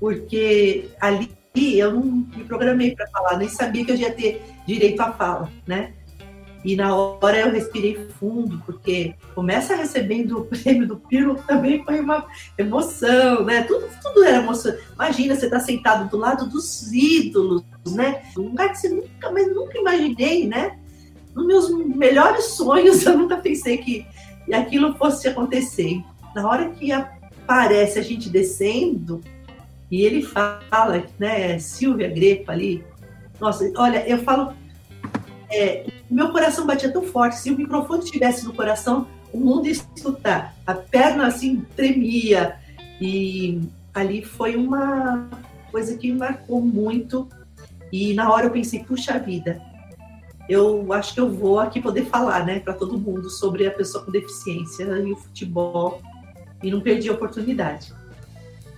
porque 0.00 0.88
ali 1.00 1.30
eu 1.54 1.92
não 1.92 2.02
me 2.02 2.44
programei 2.44 2.94
para 2.94 3.06
falar, 3.08 3.36
nem 3.36 3.48
sabia 3.48 3.84
que 3.84 3.92
eu 3.92 3.96
ia 3.96 4.12
ter 4.12 4.42
direito 4.66 5.00
à 5.00 5.12
fala, 5.12 5.50
né? 5.66 5.92
E 6.66 6.74
na 6.74 6.96
hora 6.96 7.38
eu 7.38 7.52
respirei 7.52 7.94
fundo, 8.18 8.60
porque 8.66 9.14
começa 9.36 9.76
recebendo 9.76 10.40
o 10.40 10.44
prêmio 10.46 10.84
do 10.84 10.96
Pirlo 10.96 11.40
também 11.46 11.84
foi 11.84 12.00
uma 12.00 12.26
emoção, 12.58 13.44
né? 13.44 13.62
Tudo, 13.62 13.88
tudo 14.02 14.24
era 14.24 14.38
emoção. 14.38 14.74
Imagina, 14.94 15.36
você 15.36 15.48
tá 15.48 15.60
sentado 15.60 16.10
do 16.10 16.16
lado 16.16 16.50
dos 16.50 16.92
ídolos, 16.92 17.62
né? 17.86 18.24
Um 18.36 18.48
lugar 18.48 18.70
que 18.70 18.78
você 18.78 18.88
nunca, 18.88 19.30
mas 19.30 19.54
nunca 19.54 19.78
imaginei, 19.78 20.48
né? 20.48 20.76
Nos 21.32 21.46
meus 21.46 21.70
melhores 21.70 22.46
sonhos, 22.46 23.06
eu 23.06 23.16
nunca 23.16 23.36
pensei 23.36 23.78
que 23.78 24.04
aquilo 24.52 24.96
fosse 24.96 25.28
acontecer. 25.28 26.02
Na 26.34 26.48
hora 26.48 26.70
que 26.70 26.90
aparece 26.90 28.00
a 28.00 28.02
gente 28.02 28.28
descendo, 28.28 29.20
e 29.88 30.04
ele 30.04 30.20
fala, 30.20 31.04
né, 31.16 31.60
Silvia 31.60 32.08
Greco 32.08 32.50
ali, 32.50 32.84
nossa, 33.40 33.70
olha, 33.76 34.04
eu 34.08 34.18
falo 34.18 34.52
é, 35.50 35.86
meu 36.10 36.30
coração 36.30 36.66
batia 36.66 36.92
tão 36.92 37.02
forte, 37.02 37.36
se 37.36 37.50
o 37.50 37.56
microfone 37.56 38.04
estivesse 38.04 38.44
no 38.44 38.52
coração, 38.52 39.06
o 39.32 39.38
mundo 39.38 39.66
ia 39.66 39.72
escutar. 39.72 40.54
A 40.66 40.74
perna 40.74 41.26
assim 41.26 41.64
tremia. 41.76 42.56
E 43.00 43.60
ali 43.94 44.24
foi 44.24 44.56
uma 44.56 45.28
coisa 45.70 45.96
que 45.96 46.10
me 46.10 46.18
marcou 46.18 46.60
muito. 46.60 47.28
E 47.92 48.14
na 48.14 48.30
hora 48.32 48.46
eu 48.46 48.50
pensei, 48.50 48.82
puxa 48.82 49.18
vida, 49.18 49.60
eu 50.48 50.92
acho 50.92 51.14
que 51.14 51.20
eu 51.20 51.30
vou 51.30 51.60
aqui 51.60 51.80
poder 51.80 52.06
falar, 52.06 52.44
né, 52.44 52.60
para 52.60 52.72
todo 52.72 52.98
mundo 52.98 53.30
sobre 53.30 53.66
a 53.66 53.70
pessoa 53.70 54.04
com 54.04 54.10
deficiência 54.10 54.84
e 54.84 55.12
o 55.12 55.16
futebol. 55.16 56.00
E 56.62 56.70
não 56.70 56.80
perdi 56.80 57.08
a 57.08 57.12
oportunidade. 57.12 57.92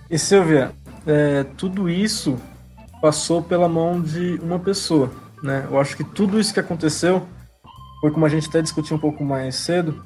E 0.09 0.19
Silvia, 0.19 0.73
é, 1.07 1.43
tudo 1.55 1.89
isso 1.89 2.37
passou 3.01 3.41
pela 3.41 3.69
mão 3.69 4.01
de 4.01 4.37
uma 4.43 4.59
pessoa 4.59 5.09
né? 5.43 5.67
Eu 5.69 5.79
acho 5.79 5.95
que 5.95 6.03
tudo 6.03 6.39
isso 6.39 6.53
que 6.53 6.59
aconteceu 6.59 7.25
foi 8.01 8.11
como 8.11 8.25
a 8.25 8.29
gente 8.29 8.47
até 8.47 8.61
discutiu 8.61 8.95
um 8.95 8.99
pouco 8.99 9.23
mais 9.23 9.55
cedo, 9.55 10.03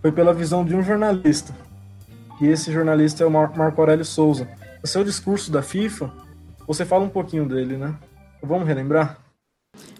foi 0.00 0.10
pela 0.10 0.32
visão 0.32 0.64
de 0.64 0.74
um 0.74 0.82
jornalista. 0.82 1.54
E 2.40 2.46
esse 2.46 2.72
jornalista 2.72 3.24
é 3.24 3.26
o 3.26 3.30
Marco 3.30 3.80
Aurélio 3.80 4.04
Souza. 4.04 4.48
O 4.82 4.86
seu 4.86 5.02
discurso 5.02 5.50
da 5.50 5.62
FIFA, 5.62 6.12
você 6.66 6.84
fala 6.84 7.04
um 7.04 7.08
pouquinho 7.08 7.46
dele, 7.46 7.76
né? 7.76 7.94
Vamos 8.42 8.66
relembrar? 8.66 9.18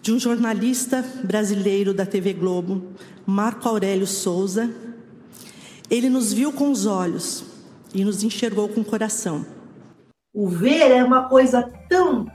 De 0.00 0.12
um 0.12 0.18
jornalista 0.18 1.04
brasileiro 1.24 1.92
da 1.92 2.06
TV 2.06 2.32
Globo, 2.32 2.92
Marco 3.26 3.68
Aurélio 3.68 4.06
Souza. 4.06 4.70
Ele 5.90 6.08
nos 6.08 6.32
viu 6.32 6.52
com 6.52 6.70
os 6.70 6.86
olhos 6.86 7.44
e 7.92 8.04
nos 8.04 8.22
enxergou 8.22 8.68
com 8.68 8.80
o 8.80 8.84
coração. 8.84 9.44
O 10.32 10.48
ver 10.48 10.90
é 10.90 11.02
uma 11.02 11.28
coisa 11.28 11.62
tão 11.88 12.26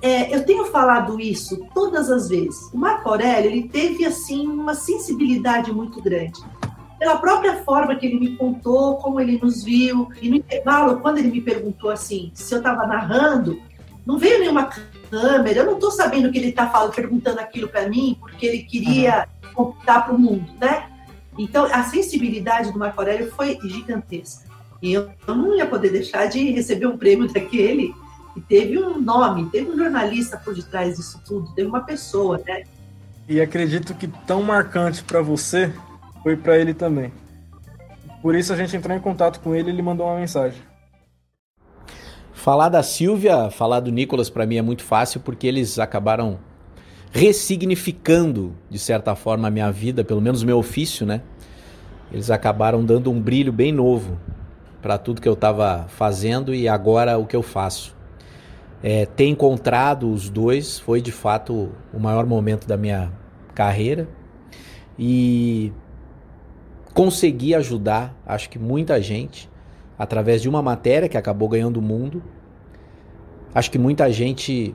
é, 0.00 0.34
eu 0.34 0.44
tenho 0.44 0.66
falado 0.66 1.20
isso 1.20 1.66
todas 1.74 2.10
as 2.10 2.28
vezes. 2.28 2.72
O 2.72 2.78
Marco 2.78 3.08
Aurélio 3.08 3.50
ele 3.50 3.68
teve 3.68 4.04
assim 4.04 4.46
uma 4.46 4.74
sensibilidade 4.74 5.72
muito 5.72 6.00
grande. 6.00 6.40
Pela 6.98 7.16
própria 7.16 7.62
forma 7.62 7.94
que 7.94 8.06
ele 8.06 8.18
me 8.18 8.36
contou, 8.36 8.96
como 8.96 9.20
ele 9.20 9.38
nos 9.40 9.62
viu, 9.62 10.08
e 10.20 10.28
no 10.28 10.36
intervalo, 10.36 11.00
quando 11.00 11.18
ele 11.18 11.30
me 11.30 11.40
perguntou 11.40 11.90
assim, 11.90 12.30
se 12.34 12.52
eu 12.52 12.58
estava 12.58 12.86
narrando, 12.86 13.60
não 14.04 14.18
veio 14.18 14.40
nenhuma 14.40 14.68
câmera, 15.10 15.60
eu 15.60 15.66
não 15.66 15.74
estou 15.74 15.90
sabendo 15.90 16.28
o 16.28 16.32
que 16.32 16.38
ele 16.38 16.48
está 16.48 16.66
perguntando 16.88 17.38
aquilo 17.40 17.68
para 17.68 17.88
mim, 17.88 18.16
porque 18.18 18.46
ele 18.46 18.62
queria 18.64 19.28
contar 19.54 20.02
para 20.02 20.14
o 20.14 20.18
mundo, 20.18 20.50
né? 20.60 20.88
Então, 21.38 21.66
a 21.66 21.84
sensibilidade 21.84 22.72
do 22.72 22.78
Marco 22.78 23.00
Aurélio 23.00 23.30
foi 23.30 23.58
gigantesca. 23.62 24.48
E 24.82 24.92
eu, 24.92 25.08
eu 25.26 25.34
não 25.36 25.56
ia 25.56 25.66
poder 25.66 25.90
deixar 25.90 26.26
de 26.26 26.50
receber 26.50 26.86
um 26.86 26.98
prêmio 26.98 27.32
daquele 27.32 27.94
e 28.38 28.40
teve 28.40 28.78
um 28.78 29.00
nome, 29.00 29.50
teve 29.50 29.68
um 29.68 29.76
jornalista 29.76 30.36
por 30.36 30.54
detrás 30.54 30.96
disso 30.96 31.20
tudo, 31.26 31.52
teve 31.54 31.68
uma 31.68 31.80
pessoa, 31.80 32.40
né? 32.46 32.62
E 33.28 33.40
acredito 33.40 33.94
que 33.94 34.06
tão 34.06 34.44
marcante 34.44 35.02
para 35.02 35.20
você 35.20 35.72
foi 36.22 36.36
para 36.36 36.56
ele 36.56 36.72
também. 36.72 37.12
Por 38.22 38.36
isso 38.36 38.52
a 38.52 38.56
gente 38.56 38.76
entrou 38.76 38.96
em 38.96 39.00
contato 39.00 39.40
com 39.40 39.54
ele 39.54 39.70
e 39.70 39.72
ele 39.72 39.82
mandou 39.82 40.06
uma 40.06 40.18
mensagem. 40.18 40.60
Falar 42.32 42.68
da 42.68 42.82
Silvia, 42.82 43.50
falar 43.50 43.80
do 43.80 43.90
Nicolas 43.90 44.30
para 44.30 44.46
mim 44.46 44.56
é 44.56 44.62
muito 44.62 44.84
fácil 44.84 45.20
porque 45.20 45.46
eles 45.46 45.78
acabaram 45.78 46.38
ressignificando 47.10 48.54
de 48.70 48.78
certa 48.78 49.16
forma 49.16 49.48
a 49.48 49.50
minha 49.50 49.70
vida, 49.72 50.04
pelo 50.04 50.20
menos 50.20 50.42
o 50.42 50.46
meu 50.46 50.58
ofício, 50.58 51.04
né? 51.04 51.22
Eles 52.12 52.30
acabaram 52.30 52.84
dando 52.84 53.10
um 53.10 53.20
brilho 53.20 53.52
bem 53.52 53.72
novo 53.72 54.16
para 54.80 54.96
tudo 54.96 55.20
que 55.20 55.28
eu 55.28 55.32
estava 55.32 55.86
fazendo 55.88 56.54
e 56.54 56.68
agora 56.68 57.18
o 57.18 57.26
que 57.26 57.34
eu 57.34 57.42
faço. 57.42 57.97
É, 58.82 59.06
ter 59.06 59.26
encontrado 59.26 60.10
os 60.10 60.30
dois 60.30 60.78
foi 60.78 61.00
de 61.00 61.10
fato 61.10 61.70
o 61.92 61.98
maior 61.98 62.24
momento 62.24 62.66
da 62.66 62.76
minha 62.76 63.12
carreira 63.54 64.08
e 64.98 65.72
consegui 66.94 67.54
ajudar, 67.54 68.16
acho 68.26 68.50
que 68.50 68.58
muita 68.58 69.00
gente, 69.00 69.48
através 69.98 70.42
de 70.42 70.48
uma 70.48 70.62
matéria 70.62 71.08
que 71.08 71.16
acabou 71.16 71.48
ganhando 71.48 71.78
o 71.78 71.82
mundo. 71.82 72.22
Acho 73.54 73.70
que 73.70 73.78
muita 73.78 74.10
gente 74.12 74.74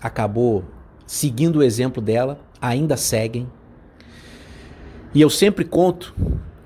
acabou 0.00 0.64
seguindo 1.06 1.56
o 1.56 1.62
exemplo 1.62 2.02
dela, 2.02 2.40
ainda 2.60 2.96
seguem. 2.96 3.50
E 5.14 5.20
eu 5.20 5.30
sempre 5.30 5.64
conto 5.64 6.14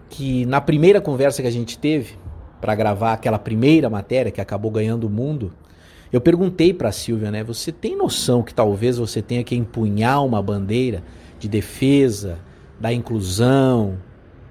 que 0.09 0.45
na 0.47 0.61
primeira 0.61 1.01
conversa 1.01 1.43
que 1.43 1.49
a 1.49 1.53
gente 1.53 1.79
teve 1.79 2.19
para 2.61 2.75
gravar 2.75 3.13
aquela 3.13 3.39
primeira 3.39 3.89
matéria 3.89 4.31
que 4.31 4.41
acabou 4.41 4.71
ganhando 4.71 5.05
o 5.07 5.11
mundo, 5.11 5.53
eu 6.13 6.21
perguntei 6.21 6.75
para 6.75 6.89
a 6.89 6.93
Silvia, 6.93 7.31
né? 7.31 7.45
Você 7.45 7.71
tem 7.71 7.97
noção 7.97 8.43
que 8.43 8.53
talvez 8.53 8.99
você 8.99 9.23
tenha 9.23 9.45
que 9.45 9.55
empunhar 9.55 10.25
uma 10.25 10.43
bandeira 10.43 11.03
de 11.39 11.49
defesa 11.49 12.39
da 12.81 12.93
inclusão? 12.93 13.97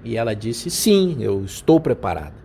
E 0.02 0.16
ela 0.16 0.34
disse: 0.34 0.70
Sim, 0.70 1.18
eu 1.20 1.44
estou 1.44 1.78
preparada. 1.78 2.40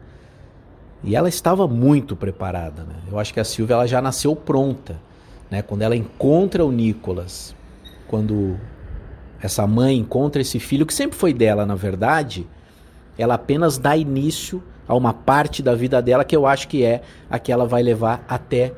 E 1.03 1.15
ela 1.15 1.29
estava 1.29 1.67
muito 1.67 2.15
preparada, 2.15 2.83
né? 2.83 2.95
Eu 3.09 3.17
acho 3.17 3.33
que 3.33 3.39
a 3.39 3.43
Silvia 3.43 3.75
ela 3.75 3.87
já 3.87 4.01
nasceu 4.01 4.35
pronta, 4.35 4.99
né? 5.49 5.61
Quando 5.61 5.83
ela 5.83 5.95
encontra 5.95 6.65
o 6.65 6.71
Nicolas, 6.71 7.55
quando 8.07 8.57
essa 9.41 9.65
mãe 9.67 9.97
encontra 9.97 10.41
esse 10.41 10.59
filho 10.59 10.85
que 10.85 10.93
sempre 10.93 11.17
foi 11.17 11.31
dela, 11.31 11.65
na 11.65 11.75
verdade, 11.75 12.47
ela 13.17 13.35
apenas 13.35 13.77
dá 13.77 13.95
início 13.95 14.61
a 14.87 14.95
uma 14.95 15.13
parte 15.13 15.63
da 15.63 15.73
vida 15.75 16.01
dela 16.01 16.25
que 16.25 16.35
eu 16.35 16.45
acho 16.45 16.67
que 16.67 16.83
é 16.83 17.01
a 17.29 17.39
que 17.39 17.51
ela 17.51 17.65
vai 17.65 17.81
levar 17.81 18.25
até 18.27 18.73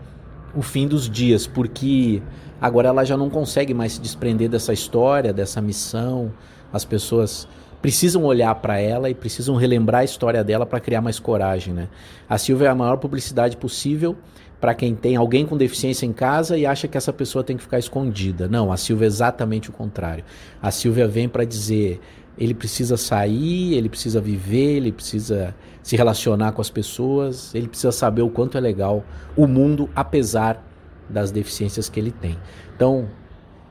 o 0.56 0.62
fim 0.62 0.88
dos 0.88 1.10
dias, 1.10 1.46
porque 1.46 2.22
agora 2.60 2.90
ela 2.90 3.04
já 3.04 3.16
não 3.16 3.30
consegue 3.30 3.74
mais 3.74 3.94
se 3.94 4.02
desprender 4.02 4.50
dessa 4.50 4.74
história, 4.74 5.34
dessa 5.34 5.62
missão. 5.62 6.32
As 6.72 6.84
pessoas 6.84 7.48
precisam 7.82 8.24
olhar 8.24 8.54
para 8.56 8.80
ela 8.80 9.10
e 9.10 9.14
precisam 9.14 9.56
relembrar 9.56 10.02
a 10.02 10.06
história 10.06 10.44
dela 10.44 10.66
para 10.66 10.80
criar 10.80 11.02
mais 11.02 11.20
coragem, 11.20 11.74
né? 11.74 11.88
A 12.28 12.38
Silvia 12.38 12.68
é 12.68 12.72
a 12.72 12.76
maior 12.76 12.98
publicidade 12.98 13.56
possível 13.56 14.16
para 14.60 14.74
quem 14.74 14.96
tem 14.96 15.16
alguém 15.16 15.46
com 15.46 15.56
deficiência 15.56 16.06
em 16.06 16.12
casa 16.12 16.58
e 16.58 16.66
acha 16.66 16.88
que 16.88 16.98
essa 16.98 17.14
pessoa 17.14 17.44
tem 17.44 17.56
que 17.56 17.64
ficar 17.64 17.78
escondida. 17.78 18.48
Não, 18.48 18.72
a 18.72 18.78
Silvia 18.78 19.06
é 19.06 19.08
exatamente 19.08 19.70
o 19.70 19.74
contrário. 19.74 20.24
A 20.62 20.72
Silvia 20.72 21.08
vem 21.08 21.30
para 21.30 21.46
dizer 21.46 22.02
ele 22.38 22.54
precisa 22.54 22.98
sair, 22.98 23.74
ele 23.74 23.90
precisa 23.90 24.22
viver, 24.22 24.78
ele 24.78 24.92
precisa 24.92 25.56
se 25.82 25.96
relacionar 25.96 26.52
com 26.52 26.62
as 26.62 26.70
pessoas, 26.70 27.54
ele 27.56 27.68
precisa 27.68 27.92
saber 27.92 28.22
o 28.22 28.30
quanto 28.30 28.58
é 28.58 28.62
legal 28.62 29.04
o 29.36 29.48
mundo, 29.48 29.90
apesar 29.96 30.64
das 31.10 31.32
deficiências 31.32 31.90
que 31.90 32.00
ele 32.00 32.12
tem. 32.12 32.38
Então, 32.76 33.10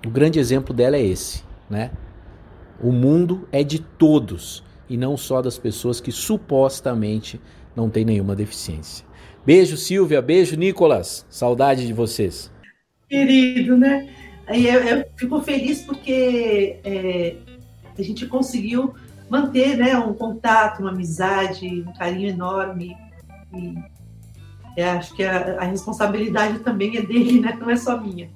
o 0.04 0.10
grande 0.10 0.38
exemplo 0.38 0.74
dela 0.74 0.96
é 0.96 1.04
esse, 1.04 1.42
né? 1.68 1.90
O 2.80 2.92
mundo 2.92 3.46
é 3.52 3.62
de 3.62 3.78
todos 3.78 4.62
e 4.88 4.96
não 4.96 5.16
só 5.16 5.42
das 5.42 5.58
pessoas 5.58 6.00
que 6.00 6.12
supostamente 6.12 7.40
não 7.74 7.90
têm 7.90 8.04
nenhuma 8.04 8.34
deficiência. 8.34 9.04
Beijo, 9.44 9.76
Silvia. 9.76 10.20
Beijo, 10.20 10.56
Nicolas. 10.56 11.24
Saudade 11.30 11.86
de 11.86 11.92
vocês. 11.92 12.50
Querido, 13.08 13.76
né? 13.76 14.08
Eu, 14.48 14.80
eu 14.82 15.04
fico 15.16 15.40
feliz 15.40 15.82
porque 15.82 16.78
é, 16.84 17.36
a 17.98 18.04
gente 18.04 18.26
conseguiu 18.26 18.94
manter 19.28 19.76
né, 19.76 19.96
um 19.98 20.14
contato, 20.14 20.80
uma 20.80 20.90
amizade, 20.90 21.84
um 21.86 21.92
carinho 21.92 22.28
enorme. 22.28 22.96
E 23.54 23.74
eu 24.76 24.90
acho 24.90 25.14
que 25.14 25.24
a, 25.24 25.60
a, 25.60 25.64
responsabilidade 25.64 26.58
também 26.60 26.96
é 26.96 27.02
dele, 27.02 27.40
né? 27.40 27.56
não 27.58 27.70
é 27.70 27.76
só 27.76 28.00
minha. 28.00 28.30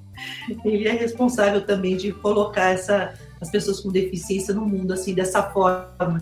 Ele 0.65 0.87
é 0.87 0.91
responsável 0.91 1.61
também 1.65 1.95
de 1.95 2.11
colocar 2.11 2.69
essa, 2.69 3.13
as 3.39 3.49
pessoas 3.49 3.79
com 3.79 3.89
deficiência 3.89 4.53
no 4.53 4.65
mundo 4.65 4.93
assim 4.93 5.13
dessa 5.13 5.43
forma. 5.43 6.21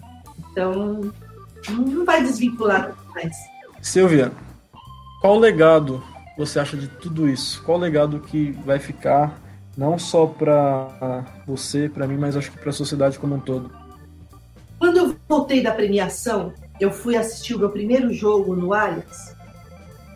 Então, 0.51 1.11
não 1.69 2.05
vai 2.05 2.21
desvincular 2.21 2.95
mais. 3.13 3.35
Silvia, 3.81 4.31
qual 5.21 5.37
legado 5.37 6.03
você 6.37 6.59
acha 6.59 6.77
de 6.77 6.87
tudo 6.87 7.27
isso? 7.27 7.61
Qual 7.63 7.77
legado 7.77 8.19
que 8.19 8.51
vai 8.65 8.79
ficar 8.79 9.37
não 9.79 9.97
só 9.97 10.27
para 10.27 11.23
você, 11.47 11.87
para 11.87 12.05
mim, 12.05 12.17
mas 12.17 12.35
acho 12.35 12.51
que 12.51 12.57
para 12.57 12.69
a 12.69 12.73
sociedade 12.73 13.17
como 13.17 13.35
um 13.35 13.39
todo? 13.39 13.71
Quando 14.77 14.97
eu 14.97 15.15
voltei 15.27 15.63
da 15.63 15.71
premiação, 15.71 16.53
eu 16.81 16.91
fui 16.91 17.15
assistir 17.15 17.55
o 17.55 17.59
meu 17.59 17.69
primeiro 17.69 18.13
jogo 18.13 18.57
no 18.57 18.73
Allianz 18.73 19.33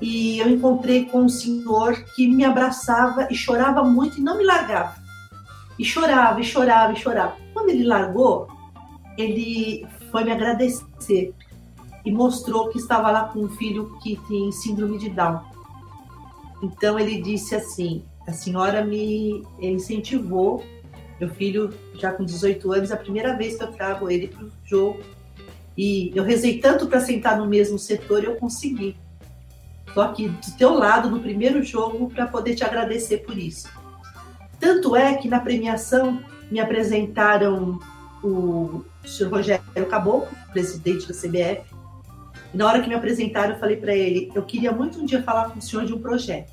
e 0.02 0.38
eu 0.40 0.50
encontrei 0.50 1.06
com 1.06 1.22
um 1.22 1.30
senhor 1.30 1.96
que 2.14 2.28
me 2.28 2.44
abraçava 2.44 3.30
e 3.32 3.36
chorava 3.36 3.86
muito 3.86 4.18
e 4.18 4.22
não 4.22 4.38
me 4.38 4.44
largava. 4.44 4.96
E 5.80 5.86
chorava, 5.86 6.42
e 6.42 6.44
chorava, 6.44 6.92
e 6.92 6.98
chorava. 6.98 7.38
Quando 7.54 7.70
ele 7.70 7.86
largou, 7.86 8.50
ele 9.18 9.88
foi 10.12 10.26
me 10.26 10.34
agradecer 10.34 11.34
e 12.06 12.12
mostrou 12.12 12.68
que 12.68 12.80
estava 12.80 13.10
lá 13.12 13.30
com 13.30 13.40
um 13.40 13.50
filho 13.50 13.98
que 14.04 14.20
tem 14.28 14.52
síndrome 14.52 14.98
de 14.98 15.10
Down. 15.10 15.40
Então 16.62 17.00
ele 17.00 17.22
disse 17.22 17.56
assim: 17.56 18.04
a 18.28 18.32
senhora 18.32 18.84
me 18.84 19.44
incentivou 19.60 20.64
meu 21.24 21.30
filho, 21.30 21.74
já 21.96 22.12
com 22.12 22.26
18 22.26 22.72
anos, 22.74 22.92
é 22.92 22.94
a 22.94 22.98
primeira 22.98 23.36
vez 23.38 23.56
que 23.56 23.64
eu 23.64 23.72
trago 23.72 24.10
ele 24.10 24.28
para 24.28 24.44
o 24.44 24.52
jogo. 24.66 25.00
E 25.78 26.12
eu 26.14 26.24
rezei 26.24 26.60
tanto 26.60 26.88
para 26.88 27.00
sentar 27.00 27.38
no 27.38 27.48
mesmo 27.48 27.80
setor 27.80 28.24
eu 28.24 28.36
consegui. 28.36 28.98
Estou 29.88 30.04
aqui 30.04 30.28
do 30.28 30.58
teu 30.58 30.74
lado 30.74 31.10
no 31.10 31.20
primeiro 31.22 31.64
jogo 31.64 32.10
para 32.10 32.28
poder 32.28 32.56
te 32.56 32.64
agradecer 32.64 33.20
por 33.20 33.38
isso. 33.38 33.70
Tanto 34.60 34.96
é 34.96 35.16
que 35.16 35.30
na 35.30 35.40
premiação 35.40 36.20
me 36.52 36.60
apresentaram 36.60 37.80
o 38.24 38.84
senhor 39.06 39.32
Rogério 39.32 39.86
Caboclo, 39.90 40.36
presidente 40.52 41.08
da 41.08 41.14
CBF. 41.14 41.64
E 42.54 42.58
na 42.58 42.68
hora 42.68 42.82
que 42.82 42.90
me 42.90 42.96
apresentaram, 42.96 43.54
eu 43.54 43.60
falei 43.60 43.78
para 43.78 43.96
ele: 43.96 44.32
eu 44.36 44.44
queria 44.44 44.72
muito 44.72 45.00
um 45.00 45.06
dia 45.06 45.24
falar 45.24 45.52
com 45.52 45.60
o 45.60 45.62
senhor 45.62 45.86
de 45.86 45.94
um 45.94 46.02
projeto. 46.02 46.52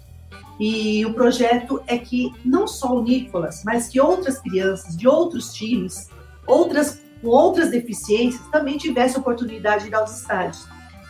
E 0.61 1.07
o 1.07 1.15
projeto 1.15 1.83
é 1.87 1.97
que 1.97 2.31
não 2.45 2.69
só 2.69 2.95
o 2.95 3.03
Nicolas, 3.03 3.63
mas 3.65 3.89
que 3.89 3.99
outras 3.99 4.39
crianças 4.39 4.95
de 4.95 5.09
outros 5.09 5.55
times, 5.55 6.11
outras 6.47 7.01
com 7.23 7.29
outras 7.29 7.71
deficiências, 7.71 8.47
também 8.51 8.79
tivessem 8.79 9.21
oportunidade 9.21 9.85
de 9.85 9.91
ir 9.91 9.95
aos 9.95 10.21
estádios. 10.21 10.67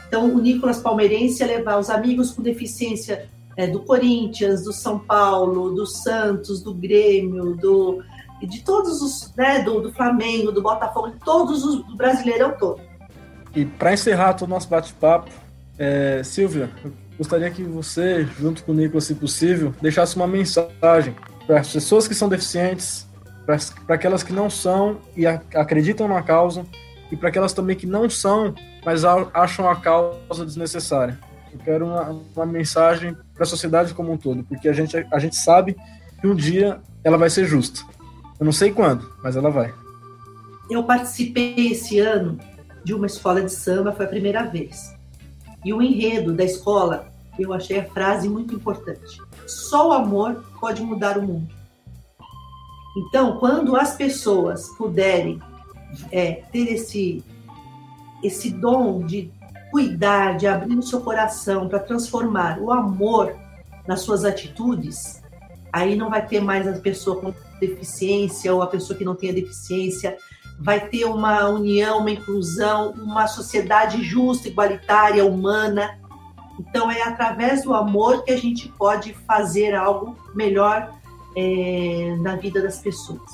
Então, 0.06 0.32
o 0.32 0.40
Nicolas 0.40 0.80
Palmeirense 0.80 1.40
ia 1.40 1.46
levar 1.46 1.78
os 1.78 1.88
amigos 1.88 2.32
com 2.32 2.42
deficiência 2.42 3.28
é, 3.56 3.66
do 3.66 3.80
Corinthians, 3.80 4.64
do 4.64 4.72
São 4.72 4.98
Paulo, 4.98 5.72
do 5.72 5.86
Santos, 5.86 6.62
do 6.62 6.74
Grêmio, 6.74 7.56
do 7.56 8.02
de 8.46 8.62
todos 8.62 9.02
os, 9.02 9.34
né, 9.36 9.62
do, 9.62 9.82
do 9.82 9.92
Flamengo, 9.92 10.50
do 10.50 10.62
Botafogo, 10.62 11.12
todos 11.22 11.62
os 11.62 11.84
do 11.84 11.96
todo. 12.58 12.80
E 13.54 13.66
para 13.66 13.92
encerrar 13.92 14.34
todo 14.34 14.48
o 14.48 14.50
nosso 14.50 14.68
bate-papo, 14.68 15.30
é, 15.78 16.22
Silvia, 16.24 16.70
gostaria 17.20 17.50
que 17.50 17.62
você, 17.62 18.26
junto 18.40 18.64
com 18.64 18.72
o 18.72 18.74
Nicolas, 18.74 19.04
se 19.04 19.14
possível, 19.14 19.74
deixasse 19.82 20.16
uma 20.16 20.26
mensagem 20.26 21.14
para 21.46 21.60
as 21.60 21.70
pessoas 21.70 22.08
que 22.08 22.14
são 22.14 22.30
deficientes, 22.30 23.06
para 23.44 23.94
aquelas 23.94 24.22
que 24.22 24.32
não 24.32 24.48
são 24.48 24.96
e 25.14 25.26
acreditam 25.26 26.08
na 26.08 26.22
causa, 26.22 26.64
e 27.12 27.16
para 27.16 27.28
aquelas 27.28 27.52
também 27.52 27.76
que 27.76 27.86
não 27.86 28.08
são, 28.08 28.54
mas 28.86 29.04
acham 29.04 29.68
a 29.68 29.76
causa 29.76 30.46
desnecessária. 30.46 31.18
Eu 31.52 31.58
quero 31.58 31.86
uma, 31.88 32.22
uma 32.34 32.46
mensagem 32.46 33.14
para 33.34 33.42
a 33.42 33.46
sociedade 33.46 33.92
como 33.92 34.10
um 34.10 34.16
todo, 34.16 34.42
porque 34.44 34.66
a 34.66 34.72
gente, 34.72 34.96
a 34.96 35.18
gente 35.18 35.36
sabe 35.36 35.76
que 36.22 36.26
um 36.26 36.34
dia 36.34 36.80
ela 37.04 37.18
vai 37.18 37.28
ser 37.28 37.44
justa. 37.44 37.82
Eu 38.38 38.46
não 38.46 38.52
sei 38.52 38.72
quando, 38.72 39.12
mas 39.22 39.36
ela 39.36 39.50
vai. 39.50 39.74
Eu 40.70 40.84
participei 40.84 41.70
esse 41.70 41.98
ano 41.98 42.38
de 42.82 42.94
uma 42.94 43.06
escola 43.06 43.42
de 43.42 43.52
samba, 43.52 43.92
foi 43.92 44.06
a 44.06 44.08
primeira 44.08 44.44
vez. 44.44 44.98
E 45.62 45.74
o 45.74 45.82
enredo 45.82 46.32
da 46.32 46.44
escola 46.44 47.09
eu 47.38 47.52
achei 47.52 47.80
a 47.80 47.84
frase 47.84 48.28
muito 48.28 48.54
importante. 48.54 49.20
Só 49.46 49.88
o 49.88 49.92
amor 49.92 50.44
pode 50.60 50.82
mudar 50.82 51.18
o 51.18 51.22
mundo. 51.22 51.54
Então, 52.96 53.38
quando 53.38 53.76
as 53.76 53.94
pessoas 53.96 54.68
puderem 54.76 55.40
é, 56.10 56.42
ter 56.52 56.72
esse, 56.72 57.24
esse 58.22 58.50
dom 58.50 59.04
de 59.04 59.30
cuidar, 59.70 60.36
de 60.36 60.46
abrir 60.46 60.76
o 60.76 60.82
seu 60.82 61.00
coração 61.00 61.68
para 61.68 61.78
transformar 61.78 62.58
o 62.58 62.72
amor 62.72 63.36
nas 63.86 64.00
suas 64.00 64.24
atitudes, 64.24 65.22
aí 65.72 65.94
não 65.94 66.10
vai 66.10 66.26
ter 66.26 66.40
mais 66.40 66.66
a 66.66 66.72
pessoa 66.72 67.20
com 67.20 67.32
deficiência 67.60 68.52
ou 68.52 68.62
a 68.62 68.66
pessoa 68.66 68.98
que 68.98 69.04
não 69.04 69.14
tenha 69.14 69.32
deficiência, 69.32 70.16
vai 70.58 70.88
ter 70.88 71.04
uma 71.04 71.48
união, 71.48 71.98
uma 71.98 72.10
inclusão, 72.10 72.92
uma 72.92 73.26
sociedade 73.26 74.02
justa, 74.02 74.48
igualitária, 74.48 75.24
humana, 75.24 75.99
então, 76.68 76.90
é 76.90 77.02
através 77.02 77.64
do 77.64 77.72
amor 77.72 78.22
que 78.22 78.30
a 78.30 78.36
gente 78.36 78.68
pode 78.68 79.14
fazer 79.26 79.74
algo 79.74 80.16
melhor 80.34 80.92
é, 81.34 82.16
na 82.20 82.36
vida 82.36 82.60
das 82.60 82.78
pessoas. 82.78 83.30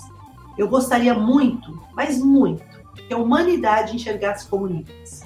Eu 0.56 0.68
gostaria 0.68 1.12
muito, 1.12 1.82
mas 1.92 2.18
muito, 2.18 2.64
que 2.94 3.12
a 3.12 3.16
humanidade 3.18 3.96
enxergasse 3.96 4.46
como 4.46 4.68
Nicolas. 4.68 5.24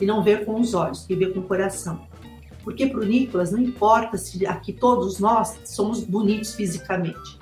E 0.00 0.06
não 0.06 0.22
ver 0.22 0.44
com 0.44 0.60
os 0.60 0.72
olhos, 0.72 1.04
que 1.04 1.16
ver 1.16 1.34
com 1.34 1.40
o 1.40 1.42
coração. 1.42 2.00
Porque 2.62 2.86
para 2.86 3.00
o 3.00 3.04
Nicolas 3.04 3.50
não 3.50 3.58
importa 3.58 4.16
se 4.16 4.46
aqui 4.46 4.72
todos 4.72 5.18
nós 5.18 5.58
somos 5.64 6.04
bonitos 6.04 6.54
fisicamente. 6.54 7.38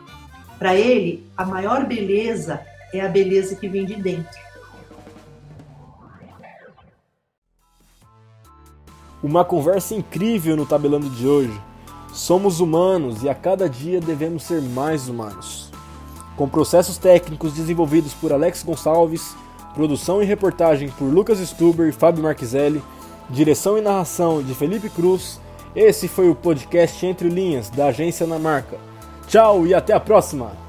Para 0.58 0.74
ele, 0.74 1.26
a 1.36 1.44
maior 1.44 1.84
beleza 1.86 2.60
é 2.92 3.00
a 3.00 3.08
beleza 3.08 3.56
que 3.56 3.68
vem 3.68 3.84
de 3.84 3.96
dentro. 3.96 4.38
Uma 9.24 9.42
conversa 9.42 9.94
incrível 9.94 10.54
no 10.54 10.66
tabelando 10.66 11.08
de 11.08 11.26
hoje. 11.26 11.58
Somos 12.12 12.60
humanos 12.60 13.22
e 13.22 13.28
a 13.30 13.34
cada 13.34 13.70
dia 13.70 13.98
devemos 13.98 14.42
ser 14.42 14.60
mais 14.60 15.08
humanos. 15.08 15.70
Com 16.36 16.46
processos 16.46 16.98
técnicos 16.98 17.54
desenvolvidos 17.54 18.12
por 18.12 18.34
Alex 18.34 18.62
Gonçalves, 18.62 19.34
produção 19.72 20.22
e 20.22 20.26
reportagem 20.26 20.90
por 20.90 21.06
Lucas 21.06 21.38
Stuber 21.38 21.88
e 21.88 21.92
Fábio 21.92 22.22
Marquiselli, 22.22 22.82
direção 23.30 23.78
e 23.78 23.80
narração 23.80 24.42
de 24.42 24.54
Felipe 24.54 24.90
Cruz, 24.90 25.40
esse 25.74 26.06
foi 26.06 26.28
o 26.28 26.34
podcast 26.34 27.06
Entre 27.06 27.30
Linhas 27.30 27.70
da 27.70 27.86
agência 27.86 28.26
Na 28.26 28.38
Marca. 28.38 28.76
Tchau 29.26 29.66
e 29.66 29.72
até 29.72 29.94
a 29.94 30.00
próxima! 30.00 30.63